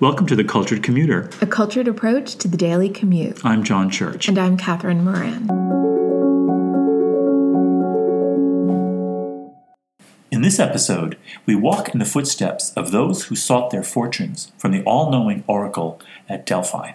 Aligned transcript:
Welcome 0.00 0.28
to 0.28 0.36
The 0.36 0.44
Cultured 0.44 0.84
Commuter. 0.84 1.28
A 1.40 1.46
cultured 1.46 1.88
approach 1.88 2.36
to 2.36 2.46
the 2.46 2.56
daily 2.56 2.88
commute. 2.88 3.44
I'm 3.44 3.64
John 3.64 3.90
Church. 3.90 4.28
And 4.28 4.38
I'm 4.38 4.56
Catherine 4.56 5.04
Moran. 5.04 5.50
In 10.30 10.42
this 10.42 10.60
episode, 10.60 11.18
we 11.46 11.56
walk 11.56 11.88
in 11.88 11.98
the 11.98 12.04
footsteps 12.04 12.72
of 12.74 12.92
those 12.92 13.24
who 13.24 13.34
sought 13.34 13.72
their 13.72 13.82
fortunes 13.82 14.52
from 14.56 14.70
the 14.70 14.84
all 14.84 15.10
knowing 15.10 15.42
oracle 15.48 16.00
at 16.28 16.46
Delphi. 16.46 16.92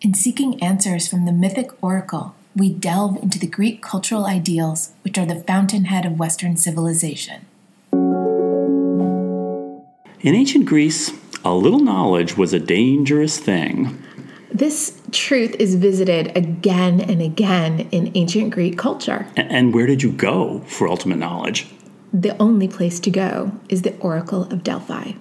In 0.00 0.14
seeking 0.14 0.62
answers 0.62 1.08
from 1.08 1.24
the 1.24 1.32
mythic 1.32 1.72
oracle, 1.82 2.36
we 2.54 2.72
delve 2.72 3.20
into 3.20 3.40
the 3.40 3.48
Greek 3.48 3.82
cultural 3.82 4.26
ideals, 4.26 4.92
which 5.02 5.18
are 5.18 5.26
the 5.26 5.42
fountainhead 5.42 6.06
of 6.06 6.20
Western 6.20 6.56
civilization. 6.56 7.46
In 10.20 10.36
ancient 10.36 10.66
Greece, 10.66 11.10
a 11.44 11.54
little 11.54 11.80
knowledge 11.80 12.36
was 12.36 12.52
a 12.52 12.58
dangerous 12.58 13.38
thing. 13.38 14.02
This 14.50 15.00
truth 15.10 15.56
is 15.58 15.74
visited 15.74 16.36
again 16.36 17.00
and 17.00 17.20
again 17.20 17.88
in 17.90 18.12
ancient 18.14 18.52
Greek 18.52 18.78
culture. 18.78 19.26
And 19.36 19.74
where 19.74 19.86
did 19.86 20.02
you 20.02 20.12
go 20.12 20.60
for 20.60 20.88
ultimate 20.88 21.18
knowledge? 21.18 21.66
The 22.12 22.40
only 22.40 22.68
place 22.68 23.00
to 23.00 23.10
go 23.10 23.50
is 23.68 23.82
the 23.82 23.96
Oracle 23.98 24.44
of 24.44 24.62
Delphi. 24.62 25.12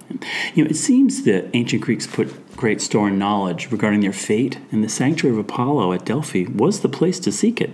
You 0.54 0.64
know, 0.64 0.70
it 0.70 0.76
seems 0.76 1.24
that 1.24 1.50
ancient 1.56 1.82
Greeks 1.82 2.06
put 2.06 2.56
great 2.56 2.80
store 2.82 3.08
in 3.08 3.18
knowledge 3.18 3.72
regarding 3.72 4.02
their 4.02 4.14
fate, 4.14 4.60
and 4.72 4.84
the 4.84 4.90
sanctuary 4.90 5.36
of 5.36 5.40
Apollo 5.44 5.94
at 5.94 6.06
Delphi 6.06 6.46
was 6.54 6.82
the 6.82 6.90
place 6.90 7.20
to 7.22 7.32
seek 7.32 7.60
it. 7.60 7.72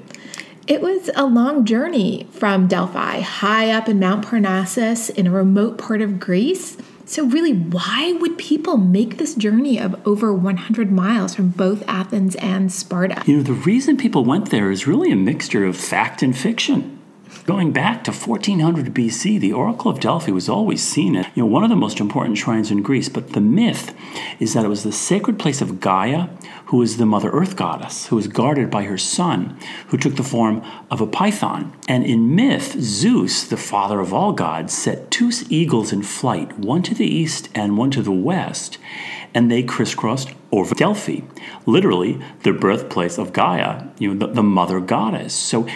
It 0.65 0.81
was 0.81 1.09
a 1.15 1.25
long 1.25 1.65
journey 1.65 2.27
from 2.31 2.67
Delphi, 2.67 3.19
high 3.19 3.71
up 3.71 3.89
in 3.89 3.99
Mount 3.99 4.25
Parnassus 4.25 5.09
in 5.09 5.27
a 5.27 5.31
remote 5.31 5.77
part 5.77 6.01
of 6.01 6.19
Greece 6.19 6.77
so, 7.09 7.25
really, 7.25 7.53
why 7.53 8.13
would 8.21 8.37
people 8.37 8.77
make 8.77 9.17
this 9.17 9.33
journey 9.33 9.79
of 9.79 9.99
over 10.05 10.31
100 10.31 10.91
miles 10.91 11.33
from 11.33 11.49
both 11.49 11.83
Athens 11.87 12.35
and 12.35 12.71
Sparta? 12.71 13.23
You 13.25 13.37
know, 13.37 13.43
the 13.43 13.53
reason 13.53 13.97
people 13.97 14.23
went 14.23 14.51
there 14.51 14.69
is 14.69 14.85
really 14.85 15.11
a 15.11 15.15
mixture 15.15 15.65
of 15.65 15.75
fact 15.75 16.21
and 16.21 16.37
fiction. 16.37 16.99
Going 17.45 17.71
back 17.71 18.03
to 18.03 18.11
1400 18.11 18.93
BC, 18.93 19.39
the 19.39 19.53
Oracle 19.53 19.89
of 19.89 19.99
Delphi 19.99 20.31
was 20.31 20.47
always 20.47 20.83
seen 20.83 21.15
as 21.15 21.25
you 21.33 21.41
know, 21.41 21.47
one 21.47 21.63
of 21.63 21.71
the 21.71 21.75
most 21.75 21.99
important 21.99 22.37
shrines 22.37 22.69
in 22.69 22.83
Greece. 22.83 23.09
But 23.09 23.33
the 23.33 23.41
myth 23.41 23.91
is 24.39 24.53
that 24.53 24.63
it 24.63 24.69
was 24.69 24.83
the 24.83 24.91
sacred 24.91 25.39
place 25.39 25.61
of 25.61 25.79
Gaia, 25.79 26.27
who 26.69 26.83
is 26.83 26.97
the 26.97 27.05
Mother 27.05 27.31
Earth 27.31 27.55
goddess, 27.55 28.05
who 28.07 28.17
is 28.19 28.27
guarded 28.27 28.69
by 28.69 28.83
her 28.83 28.97
son, 28.97 29.57
who 29.87 29.97
took 29.97 30.15
the 30.15 30.23
form 30.23 30.63
of 30.91 31.01
a 31.01 31.07
python. 31.07 31.73
And 31.87 32.05
in 32.05 32.35
myth, 32.35 32.79
Zeus, 32.79 33.43
the 33.43 33.57
father 33.57 33.99
of 33.99 34.13
all 34.13 34.33
gods, 34.33 34.71
set 34.71 35.09
two 35.09 35.31
eagles 35.49 35.91
in 35.91 36.03
flight, 36.03 36.59
one 36.59 36.83
to 36.83 36.93
the 36.93 37.07
east 37.07 37.49
and 37.55 37.75
one 37.75 37.89
to 37.89 38.03
the 38.03 38.11
west, 38.11 38.77
and 39.33 39.49
they 39.49 39.63
crisscrossed 39.63 40.29
over 40.51 40.75
Delphi, 40.75 41.21
literally 41.65 42.21
the 42.43 42.53
birthplace 42.53 43.17
of 43.17 43.33
Gaia, 43.33 43.87
you 43.97 44.13
know, 44.13 44.27
the, 44.27 44.33
the 44.35 44.43
mother 44.43 44.79
goddess. 44.79 45.33
So 45.33 45.67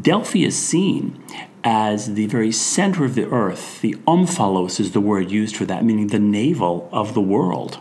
Delphi 0.00 0.44
is 0.44 0.56
seen 0.56 1.20
as 1.64 2.14
the 2.14 2.26
very 2.26 2.52
center 2.52 3.04
of 3.04 3.16
the 3.16 3.28
earth. 3.28 3.80
The 3.80 3.94
omphalos 4.06 4.78
is 4.78 4.92
the 4.92 5.00
word 5.00 5.32
used 5.32 5.56
for 5.56 5.64
that, 5.64 5.84
meaning 5.84 6.06
the 6.06 6.20
navel 6.20 6.88
of 6.92 7.14
the 7.14 7.20
world. 7.20 7.80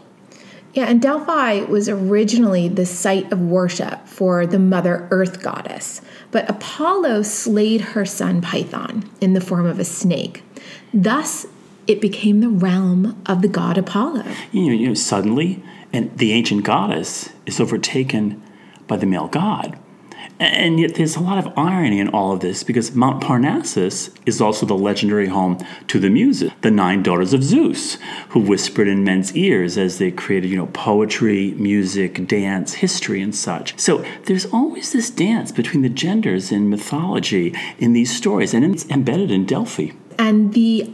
Yeah, 0.73 0.85
and 0.85 1.01
Delphi 1.01 1.61
was 1.61 1.89
originally 1.89 2.67
the 2.67 2.85
site 2.85 3.31
of 3.31 3.41
worship 3.41 4.07
for 4.07 4.45
the 4.45 4.59
Mother 4.59 5.07
Earth 5.09 5.41
goddess, 5.41 6.01
but 6.31 6.49
Apollo 6.49 7.23
slayed 7.23 7.81
her 7.81 8.05
son 8.05 8.41
Python 8.41 9.09
in 9.19 9.33
the 9.33 9.41
form 9.41 9.65
of 9.65 9.79
a 9.79 9.85
snake. 9.85 10.43
Thus, 10.93 11.47
it 11.87 12.01
became 12.01 12.41
the 12.41 12.49
realm 12.49 13.21
of 13.25 13.41
the 13.41 13.47
god 13.47 13.77
Apollo. 13.77 14.23
You 14.51 14.67
know, 14.67 14.73
you 14.73 14.87
know 14.89 14.93
suddenly, 14.93 15.63
and 15.93 16.15
the 16.17 16.33
ancient 16.33 16.63
goddess 16.63 17.29
is 17.45 17.59
overtaken 17.59 18.41
by 18.87 18.97
the 18.97 19.05
male 19.05 19.27
god. 19.27 19.79
And 20.39 20.79
yet, 20.79 20.95
there's 20.95 21.15
a 21.15 21.19
lot 21.19 21.43
of 21.43 21.51
irony 21.57 21.99
in 21.99 22.09
all 22.09 22.31
of 22.31 22.41
this 22.41 22.63
because 22.63 22.93
Mount 22.93 23.23
Parnassus 23.23 24.11
is 24.25 24.39
also 24.39 24.65
the 24.65 24.77
legendary 24.77 25.27
home 25.27 25.57
to 25.87 25.99
the 25.99 26.09
Muses, 26.09 26.51
the 26.61 26.69
nine 26.69 27.01
daughters 27.01 27.33
of 27.33 27.43
Zeus, 27.43 27.97
who 28.29 28.39
whispered 28.39 28.87
in 28.87 29.03
men's 29.03 29.35
ears 29.35 29.77
as 29.77 29.97
they 29.97 30.11
created, 30.11 30.49
you 30.49 30.57
know, 30.57 30.67
poetry, 30.67 31.51
music, 31.57 32.27
dance, 32.27 32.75
history, 32.75 33.19
and 33.21 33.35
such. 33.35 33.77
So 33.79 34.05
there's 34.25 34.45
always 34.45 34.91
this 34.91 35.09
dance 35.09 35.51
between 35.51 35.81
the 35.81 35.89
genders 35.89 36.51
in 36.51 36.69
mythology 36.69 37.55
in 37.79 37.93
these 37.93 38.15
stories, 38.15 38.53
and 38.53 38.63
it's 38.63 38.85
embedded 38.89 39.31
in 39.31 39.45
Delphi. 39.45 39.91
And 40.19 40.53
the 40.53 40.93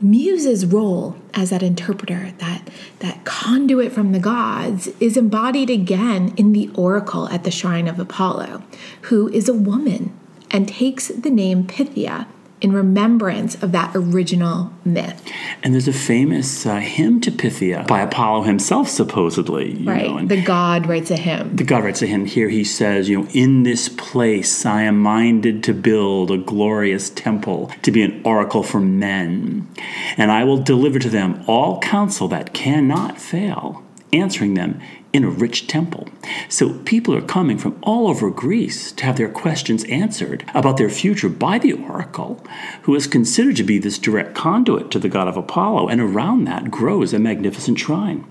Muse's 0.00 0.66
role 0.66 1.16
as 1.32 1.50
that 1.50 1.62
interpreter, 1.62 2.32
that, 2.38 2.68
that 2.98 3.23
conduit 3.44 3.92
from 3.92 4.12
the 4.12 4.18
gods, 4.18 4.86
is 5.00 5.18
embodied 5.18 5.68
again 5.68 6.32
in 6.34 6.54
the 6.54 6.70
oracle 6.74 7.28
at 7.28 7.44
the 7.44 7.50
shrine 7.50 7.86
of 7.86 7.98
Apollo, 7.98 8.62
who 9.02 9.28
is 9.28 9.50
a 9.50 9.52
woman 9.52 10.10
and 10.50 10.66
takes 10.66 11.08
the 11.08 11.28
name 11.28 11.66
Pythia 11.66 12.26
in 12.64 12.72
remembrance 12.72 13.62
of 13.62 13.72
that 13.72 13.94
original 13.94 14.72
myth. 14.86 15.22
And 15.62 15.74
there's 15.74 15.86
a 15.86 15.92
famous 15.92 16.64
uh, 16.64 16.76
hymn 16.76 17.20
to 17.20 17.30
Pythia 17.30 17.84
by 17.86 18.00
Apollo 18.00 18.44
himself, 18.44 18.88
supposedly. 18.88 19.74
right. 19.84 20.06
Know, 20.06 20.26
the 20.26 20.42
god 20.42 20.86
writes 20.86 21.10
a 21.10 21.18
hymn. 21.18 21.56
The 21.56 21.64
god 21.64 21.84
writes 21.84 22.00
a 22.00 22.06
hymn. 22.06 22.24
Here 22.24 22.48
he 22.48 22.64
says, 22.64 23.10
you 23.10 23.20
know, 23.20 23.28
in 23.34 23.64
this 23.64 23.90
place 23.90 24.64
I 24.64 24.84
am 24.84 24.98
minded 24.98 25.62
to 25.64 25.74
build 25.74 26.30
a 26.30 26.38
glorious 26.38 27.10
temple, 27.10 27.70
to 27.82 27.90
be 27.90 28.02
an 28.02 28.22
oracle 28.24 28.62
for 28.62 28.80
men. 28.80 29.68
And 30.16 30.32
I 30.32 30.44
will 30.44 30.56
deliver 30.56 30.98
to 31.00 31.10
them 31.10 31.44
all 31.46 31.80
counsel 31.80 32.28
that 32.28 32.54
cannot 32.54 33.20
fail, 33.20 33.84
answering 34.10 34.54
them 34.54 34.80
in 35.14 35.24
a 35.24 35.30
rich 35.30 35.68
temple. 35.68 36.08
So 36.48 36.74
people 36.80 37.14
are 37.14 37.22
coming 37.22 37.56
from 37.56 37.78
all 37.82 38.08
over 38.08 38.28
Greece 38.30 38.90
to 38.92 39.04
have 39.04 39.16
their 39.16 39.30
questions 39.30 39.84
answered 39.84 40.44
about 40.52 40.76
their 40.76 40.90
future 40.90 41.28
by 41.28 41.58
the 41.58 41.72
oracle, 41.72 42.44
who 42.82 42.94
is 42.96 43.06
considered 43.06 43.56
to 43.56 43.62
be 43.62 43.78
this 43.78 43.98
direct 43.98 44.34
conduit 44.34 44.90
to 44.90 44.98
the 44.98 45.08
god 45.08 45.28
of 45.28 45.36
Apollo, 45.36 45.88
and 45.88 46.00
around 46.00 46.44
that 46.44 46.70
grows 46.70 47.14
a 47.14 47.20
magnificent 47.20 47.78
shrine. 47.78 48.26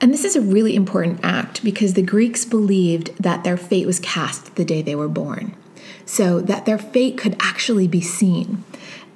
And 0.00 0.12
this 0.12 0.24
is 0.24 0.34
a 0.34 0.40
really 0.40 0.74
important 0.74 1.20
act 1.22 1.62
because 1.62 1.94
the 1.94 2.02
Greeks 2.02 2.44
believed 2.44 3.16
that 3.16 3.44
their 3.44 3.56
fate 3.56 3.86
was 3.86 4.00
cast 4.00 4.56
the 4.56 4.64
day 4.64 4.82
they 4.82 4.96
were 4.96 5.08
born, 5.08 5.54
so 6.04 6.40
that 6.40 6.66
their 6.66 6.78
fate 6.78 7.16
could 7.16 7.36
actually 7.38 7.86
be 7.86 8.00
seen. 8.00 8.64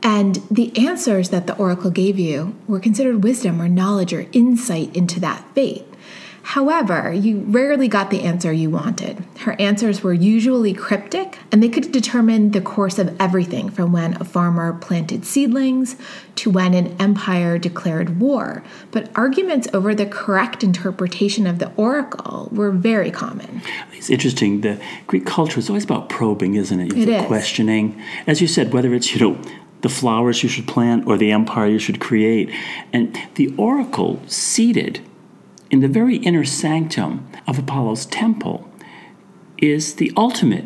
And 0.04 0.36
the 0.48 0.70
answers 0.78 1.30
that 1.30 1.48
the 1.48 1.56
oracle 1.56 1.90
gave 1.90 2.16
you 2.16 2.54
were 2.68 2.78
considered 2.78 3.24
wisdom 3.24 3.60
or 3.60 3.68
knowledge 3.68 4.12
or 4.12 4.28
insight 4.32 4.94
into 4.94 5.18
that 5.18 5.44
fate. 5.56 5.84
However, 6.52 7.12
you 7.12 7.40
rarely 7.40 7.88
got 7.88 8.08
the 8.08 8.22
answer 8.22 8.50
you 8.50 8.70
wanted. 8.70 9.22
Her 9.40 9.54
answers 9.60 10.02
were 10.02 10.14
usually 10.14 10.72
cryptic, 10.72 11.36
and 11.52 11.62
they 11.62 11.68
could 11.68 11.92
determine 11.92 12.52
the 12.52 12.62
course 12.62 12.98
of 12.98 13.14
everything 13.20 13.68
from 13.68 13.92
when 13.92 14.14
a 14.14 14.24
farmer 14.24 14.72
planted 14.72 15.26
seedlings 15.26 15.96
to 16.36 16.48
when 16.48 16.72
an 16.72 16.96
empire 16.98 17.58
declared 17.58 18.18
war. 18.18 18.64
But 18.92 19.10
arguments 19.14 19.68
over 19.74 19.94
the 19.94 20.06
correct 20.06 20.64
interpretation 20.64 21.46
of 21.46 21.58
the 21.58 21.70
oracle 21.74 22.48
were 22.50 22.70
very 22.70 23.10
common. 23.10 23.60
It's 23.92 24.08
interesting. 24.08 24.62
The 24.62 24.80
Greek 25.06 25.26
culture 25.26 25.58
is 25.58 25.68
always 25.68 25.84
about 25.84 26.08
probing, 26.08 26.54
isn't 26.54 26.80
it? 26.80 26.96
It 26.96 27.10
is. 27.10 27.26
Questioning. 27.26 28.02
As 28.26 28.40
you 28.40 28.46
said, 28.46 28.72
whether 28.72 28.94
it's, 28.94 29.14
you 29.14 29.20
know, 29.20 29.38
the 29.82 29.90
flowers 29.90 30.42
you 30.42 30.48
should 30.48 30.66
plant 30.66 31.06
or 31.06 31.18
the 31.18 31.30
empire 31.30 31.66
you 31.66 31.78
should 31.78 32.00
create. 32.00 32.50
And 32.90 33.20
the 33.34 33.54
oracle 33.58 34.22
seated 34.26 35.00
in 35.70 35.80
the 35.80 35.88
very 35.88 36.16
inner 36.16 36.44
sanctum 36.44 37.28
of 37.46 37.58
Apollo's 37.58 38.06
temple 38.06 38.70
is 39.58 39.96
the 39.96 40.12
ultimate 40.16 40.64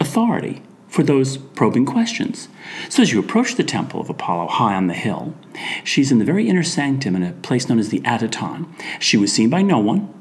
authority 0.00 0.62
for 0.88 1.02
those 1.02 1.36
probing 1.36 1.84
questions. 1.84 2.48
So, 2.88 3.02
as 3.02 3.12
you 3.12 3.20
approach 3.20 3.54
the 3.54 3.64
temple 3.64 4.00
of 4.00 4.08
Apollo 4.08 4.48
high 4.48 4.74
on 4.74 4.86
the 4.86 4.94
hill, 4.94 5.34
she's 5.84 6.10
in 6.12 6.18
the 6.18 6.24
very 6.24 6.48
inner 6.48 6.62
sanctum 6.62 7.16
in 7.16 7.22
a 7.22 7.32
place 7.32 7.68
known 7.68 7.78
as 7.78 7.90
the 7.90 8.00
Adyton. 8.00 8.66
She 9.00 9.16
was 9.16 9.32
seen 9.32 9.50
by 9.50 9.62
no 9.62 9.78
one 9.78 10.12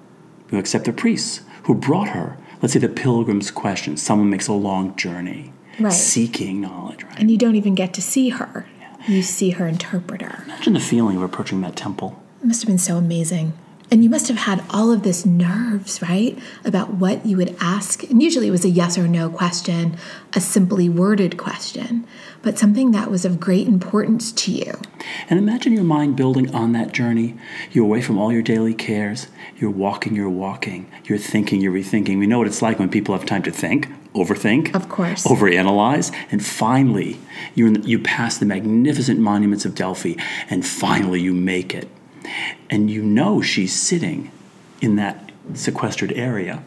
except 0.52 0.86
the 0.86 0.94
priests 0.94 1.42
who 1.64 1.76
brought 1.76 2.10
her, 2.10 2.38
let's 2.62 2.74
say, 2.74 2.80
the 2.80 2.90
pilgrim's 2.90 3.52
question. 3.52 3.98
Someone 3.98 4.30
makes 4.30 4.48
a 4.48 4.54
long 4.54 4.96
journey. 4.96 5.52
Right. 5.80 5.92
Seeking 5.92 6.62
knowledge, 6.62 7.04
right? 7.04 7.20
And 7.20 7.30
you 7.30 7.38
don't 7.38 7.56
even 7.56 7.76
get 7.76 7.94
to 7.96 8.02
see 8.02 8.30
her. 8.30 8.66
Yeah. 8.80 9.08
You 9.08 9.24
see 9.24 9.52
her 9.52 9.68
interpreter. 9.68 10.44
Imagine 10.46 10.74
the 10.74 10.80
feeling 10.80 11.18
of 11.18 11.24
approaching 11.24 11.60
that 11.62 11.76
temple. 11.76 12.22
It 12.42 12.48
must 12.48 12.62
have 12.62 12.68
been 12.68 12.78
so 12.78 12.96
amazing. 12.96 13.54
And 13.92 14.04
you 14.04 14.10
must 14.10 14.28
have 14.28 14.38
had 14.38 14.64
all 14.70 14.92
of 14.92 15.04
this 15.04 15.26
nerves, 15.26 16.02
right? 16.02 16.38
About 16.64 16.96
what 16.96 17.26
you 17.26 17.38
would 17.38 17.56
ask. 17.60 18.04
And 18.04 18.22
usually 18.22 18.48
it 18.48 18.52
was 18.52 18.66
a 18.66 18.70
yes 18.70 18.98
or 18.98 19.08
no 19.08 19.30
question, 19.30 19.98
a 20.34 20.42
simply 20.42 20.90
worded 20.90 21.38
question, 21.38 22.08
but 22.42 22.58
something 22.58 22.92
that 22.92 23.12
was 23.12 23.26
of 23.26 23.40
great 23.40 23.68
importance 23.68 24.32
to 24.32 24.52
you. 24.52 24.80
And 25.30 25.38
imagine 25.38 25.74
your 25.74 25.84
mind 25.84 26.16
building 26.16 26.54
on 26.54 26.72
that 26.72 26.94
journey. 26.94 27.36
You're 27.72 27.86
away 27.86 28.02
from 28.02 28.18
all 28.18 28.32
your 28.32 28.42
daily 28.42 28.74
cares. 28.74 29.28
You're 29.58 29.72
walking, 29.72 30.16
you're 30.16 30.30
walking. 30.30 30.90
You're 31.06 31.20
thinking, 31.20 31.62
you're 31.62 31.74
rethinking. 31.74 32.18
We 32.18 32.28
know 32.28 32.40
what 32.40 32.48
it's 32.48 32.62
like 32.62 32.80
when 32.80 32.90
people 32.90 33.16
have 33.16 33.26
time 33.26 33.44
to 33.44 33.52
think, 33.52 33.88
overthink, 34.14 34.74
of 34.74 34.90
course, 34.90 35.26
overanalyze, 35.26 36.16
and 36.32 36.44
finally 36.44 37.20
you 37.54 37.76
you 37.84 38.00
pass 38.00 38.38
the 38.38 38.46
magnificent 38.46 39.20
monuments 39.20 39.66
of 39.66 39.76
Delphi, 39.76 40.16
and 40.50 40.66
finally 40.66 41.22
you 41.22 41.34
make 41.34 41.74
it 41.74 41.88
And 42.70 42.90
you 42.90 43.02
know 43.02 43.42
she's 43.42 43.74
sitting 43.74 44.32
in 44.82 44.96
that 44.98 45.32
sequestered 45.54 46.12
area. 46.14 46.64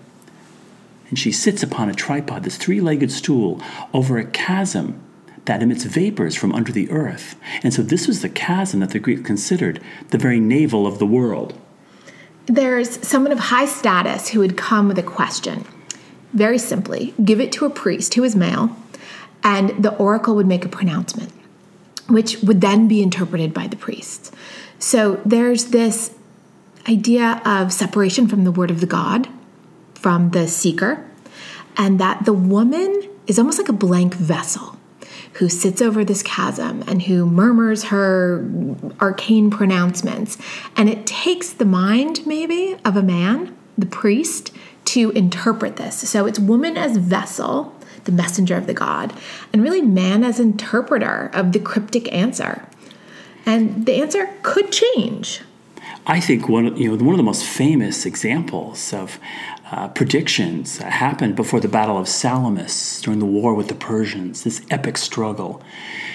And 1.09 1.19
she 1.19 1.33
sits 1.33 1.63
upon 1.63 1.89
a 1.89 1.95
tripod, 1.95 2.45
this 2.45 2.57
three 2.57 2.81
legged 2.81 3.11
stool, 3.11 3.63
over 3.95 4.19
a 4.19 4.27
chasm 4.27 5.01
that 5.47 5.63
emits 5.63 5.85
vapors 5.85 6.37
from 6.37 6.53
under 6.53 6.71
the 6.71 6.91
earth. 6.91 7.37
And 7.63 7.73
so 7.73 7.83
this 7.83 8.07
was 8.07 8.21
the 8.21 8.29
chasm 8.29 8.81
that 8.81 8.91
the 8.91 8.99
Greeks 8.99 9.23
considered 9.23 9.81
the 10.11 10.19
very 10.19 10.41
navel 10.41 10.87
of 10.87 10.99
the 10.99 11.07
world. 11.07 11.59
There's 12.45 13.07
someone 13.07 13.33
of 13.33 13.39
high 13.39 13.67
status 13.67 14.29
who 14.29 14.41
would 14.41 14.59
come 14.59 14.89
with 14.89 14.99
a 14.99 15.03
question. 15.03 15.65
Very 16.35 16.59
simply, 16.59 17.15
give 17.25 17.41
it 17.41 17.53
to 17.53 17.65
a 17.65 17.71
priest 17.71 18.15
who 18.15 18.25
is 18.25 18.37
male, 18.37 18.77
and 19.43 19.83
the 19.83 19.97
oracle 19.97 20.35
would 20.37 20.47
make 20.47 20.67
a 20.67 20.69
pronouncement, 20.69 21.33
which 22.09 22.43
would 22.43 22.61
then 22.61 22.87
be 22.87 23.03
interpreted 23.03 23.55
by 23.55 23.67
the 23.67 23.77
priests. 23.77 24.31
So 24.79 25.21
there's 25.25 25.67
this 25.67 26.15
idea 26.89 27.43
of 27.45 27.73
separation 27.73 28.29
from 28.29 28.45
the 28.45 28.53
word 28.53 28.71
of 28.71 28.81
the 28.81 28.87
God, 28.87 29.29
from 29.95 30.31
the 30.31 30.47
seeker, 30.49 31.05
and 31.77 31.99
that 32.01 32.25
the 32.25 32.33
woman 32.33 33.09
is 33.27 33.39
almost 33.39 33.59
like 33.59 33.69
a 33.69 33.75
blank 33.75 34.15
vessel 34.15 34.77
who 35.35 35.49
sits 35.49 35.81
over 35.81 36.05
this 36.05 36.23
chasm 36.23 36.83
and 36.89 37.03
who 37.03 37.27
murmurs 37.27 37.85
her 37.85 38.49
arcane 39.01 39.51
pronouncements. 39.51 40.39
And 40.77 40.89
it 40.89 41.07
takes 41.07 41.53
the 41.53 41.65
mind, 41.65 42.27
maybe, 42.27 42.77
of 42.85 42.97
a 42.97 43.03
man, 43.03 43.57
the 43.77 43.87
priest, 43.87 44.53
to 44.87 45.11
interpret 45.11 45.77
this. 45.77 46.09
So 46.09 46.27
it's 46.27 46.39
woman 46.39 46.77
as 46.77 46.97
vessel, 46.97 47.75
the 48.05 48.13
messenger 48.13 48.57
of 48.57 48.67
the 48.67 48.75
God, 48.75 49.13
and 49.53 49.63
really 49.63 49.83
man 49.83 50.25
as 50.25 50.41
interpreter 50.41 51.31
of 51.35 51.53
the 51.53 51.61
cryptic 51.61 52.13
answer. 52.13 52.68
And 53.47 53.87
the 53.87 53.95
answer 53.95 54.29
could 54.43 54.73
change. 54.73 55.41
I 56.07 56.21
think 56.21 56.49
one, 56.49 56.77
you 56.77 56.97
know, 56.97 57.05
one 57.05 57.15
of 57.15 57.19
the 57.19 57.23
most 57.23 57.45
famous 57.45 58.07
examples 58.07 58.95
of 58.95 59.19
uh, 59.71 59.89
predictions 59.89 60.79
happened 60.79 61.37
before 61.37 61.61
the 61.61 61.69
Battle 61.69 61.99
of 61.99 62.09
Salamis 62.09 63.01
during 63.03 63.19
the 63.19 63.27
war 63.27 63.53
with 63.55 63.69
the 63.69 63.75
Persians, 63.75 64.45
this 64.45 64.63
epic 64.71 64.97
struggle 64.97 65.63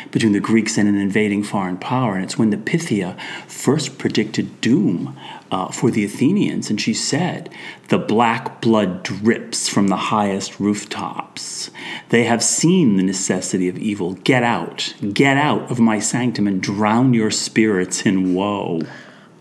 between 0.10 0.32
the 0.32 0.40
Greeks 0.40 0.78
and 0.78 0.88
an 0.88 0.96
invading 0.96 1.44
foreign 1.44 1.78
power. 1.78 2.16
And 2.16 2.24
it's 2.24 2.38
when 2.38 2.50
the 2.50 2.58
Pythia 2.58 3.16
first 3.48 4.00
predicted 4.00 4.62
doom 4.62 5.18
uh, 5.54 5.68
for 5.68 5.92
the 5.92 6.04
Athenians, 6.04 6.72
and 6.72 6.82
she 6.82 6.96
said, 6.96 7.48
The 7.90 8.00
black 8.00 8.60
blood 8.60 9.04
drips 9.04 9.70
from 9.70 9.88
the 9.88 9.96
highest 9.96 10.60
rooftops. 10.60 11.70
They 12.10 12.24
have 12.24 12.44
seen 12.44 12.98
the 12.98 13.04
necessity 13.04 13.70
of 13.70 13.78
evil. 13.78 14.14
Get 14.16 14.42
out, 14.42 14.96
get 15.14 15.38
out 15.38 15.70
of 15.70 15.80
my 15.80 16.00
sanctum 16.00 16.48
and 16.48 16.60
drown 16.60 17.14
your 17.14 17.30
spirits 17.30 18.04
in 18.04 18.34
woe. 18.34 18.82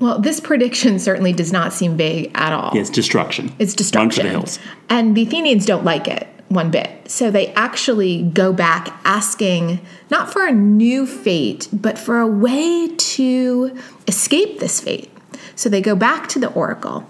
Well, 0.01 0.19
this 0.19 0.39
prediction 0.39 0.99
certainly 0.99 1.33
does 1.33 1.51
not 1.51 1.73
seem 1.73 1.97
vague 1.97 2.31
at 2.35 2.53
all. 2.53 2.73
Yeah, 2.75 2.83
it's 2.83 2.91
destruction. 2.91 3.55
It's 3.59 3.73
destruction. 3.73 4.27
Run 4.27 4.33
for 4.33 4.39
the 4.39 4.41
hills. 4.41 4.59
And 4.91 5.17
the 5.17 5.23
Athenians 5.23 5.65
don't 5.65 5.85
like 5.85 6.09
it 6.09 6.29
one 6.51 6.71
bit. 6.71 7.11
So 7.11 7.31
they 7.31 7.49
actually 7.55 8.23
go 8.23 8.53
back 8.53 8.95
asking 9.05 9.81
not 10.11 10.31
for 10.31 10.47
a 10.47 10.53
new 10.53 11.07
fate, 11.07 11.69
but 11.73 11.99
for 11.99 12.19
a 12.19 12.27
way 12.27 12.95
to 12.95 13.79
escape 14.07 14.59
this 14.59 14.79
fate. 14.81 15.12
So 15.55 15.69
they 15.69 15.81
go 15.81 15.95
back 15.95 16.29
to 16.29 16.39
the 16.39 16.53
oracle 16.53 17.09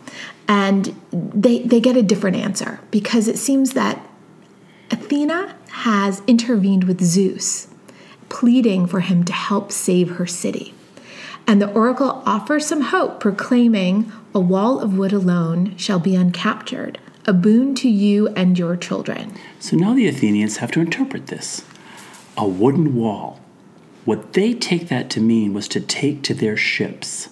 and 0.49 0.95
they, 1.13 1.61
they 1.61 1.81
get 1.81 1.97
a 1.97 2.03
different 2.03 2.37
answer 2.37 2.81
because 2.91 3.29
it 3.29 3.39
seems 3.39 3.73
that 3.73 4.07
Athena 4.91 5.57
has 5.71 6.23
intervened 6.27 6.85
with 6.85 7.01
Zeus, 7.01 7.69
pleading 8.29 8.87
for 8.87 9.01
him 9.01 9.25
to 9.25 9.33
help 9.33 9.73
save 9.73 10.17
her 10.17 10.27
city. 10.27 10.75
And 11.47 11.61
the 11.61 11.73
oracle 11.73 12.23
offers 12.25 12.67
some 12.67 12.83
hope, 12.83 13.21
proclaiming, 13.21 14.13
A 14.35 14.41
wall 14.41 14.81
of 14.81 14.97
wood 14.97 15.13
alone 15.13 15.77
shall 15.77 15.99
be 15.99 16.13
uncaptured, 16.13 16.97
a 17.27 17.33
boon 17.33 17.75
to 17.77 17.89
you 17.89 18.29
and 18.29 18.59
your 18.59 18.77
children. 18.77 19.35
So 19.59 19.77
now 19.77 19.95
the 19.95 20.07
Athenians 20.07 20.59
have 20.59 20.71
to 20.73 20.81
interpret 20.81 21.29
this 21.29 21.65
a 22.37 22.47
wooden 22.47 22.95
wall. 22.95 23.41
What 24.05 24.33
they 24.33 24.55
take 24.55 24.89
that 24.89 25.11
to 25.11 25.21
mean 25.21 25.53
was 25.53 25.69
to 25.69 25.81
take 25.81 26.23
to 26.23 26.35
their 26.35 26.57
ships, 26.57 27.29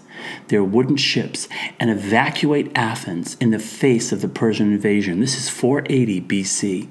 their 0.49 0.64
wooden 0.64 0.96
ships, 0.96 1.49
and 1.78 1.90
evacuate 1.90 2.70
Athens 2.75 3.37
in 3.40 3.50
the 3.50 3.58
face 3.58 4.12
of 4.12 4.20
the 4.20 4.28
Persian 4.28 4.72
invasion. 4.72 5.20
This 5.20 5.37
is 5.37 5.49
480 5.49 6.20
BC. 6.22 6.88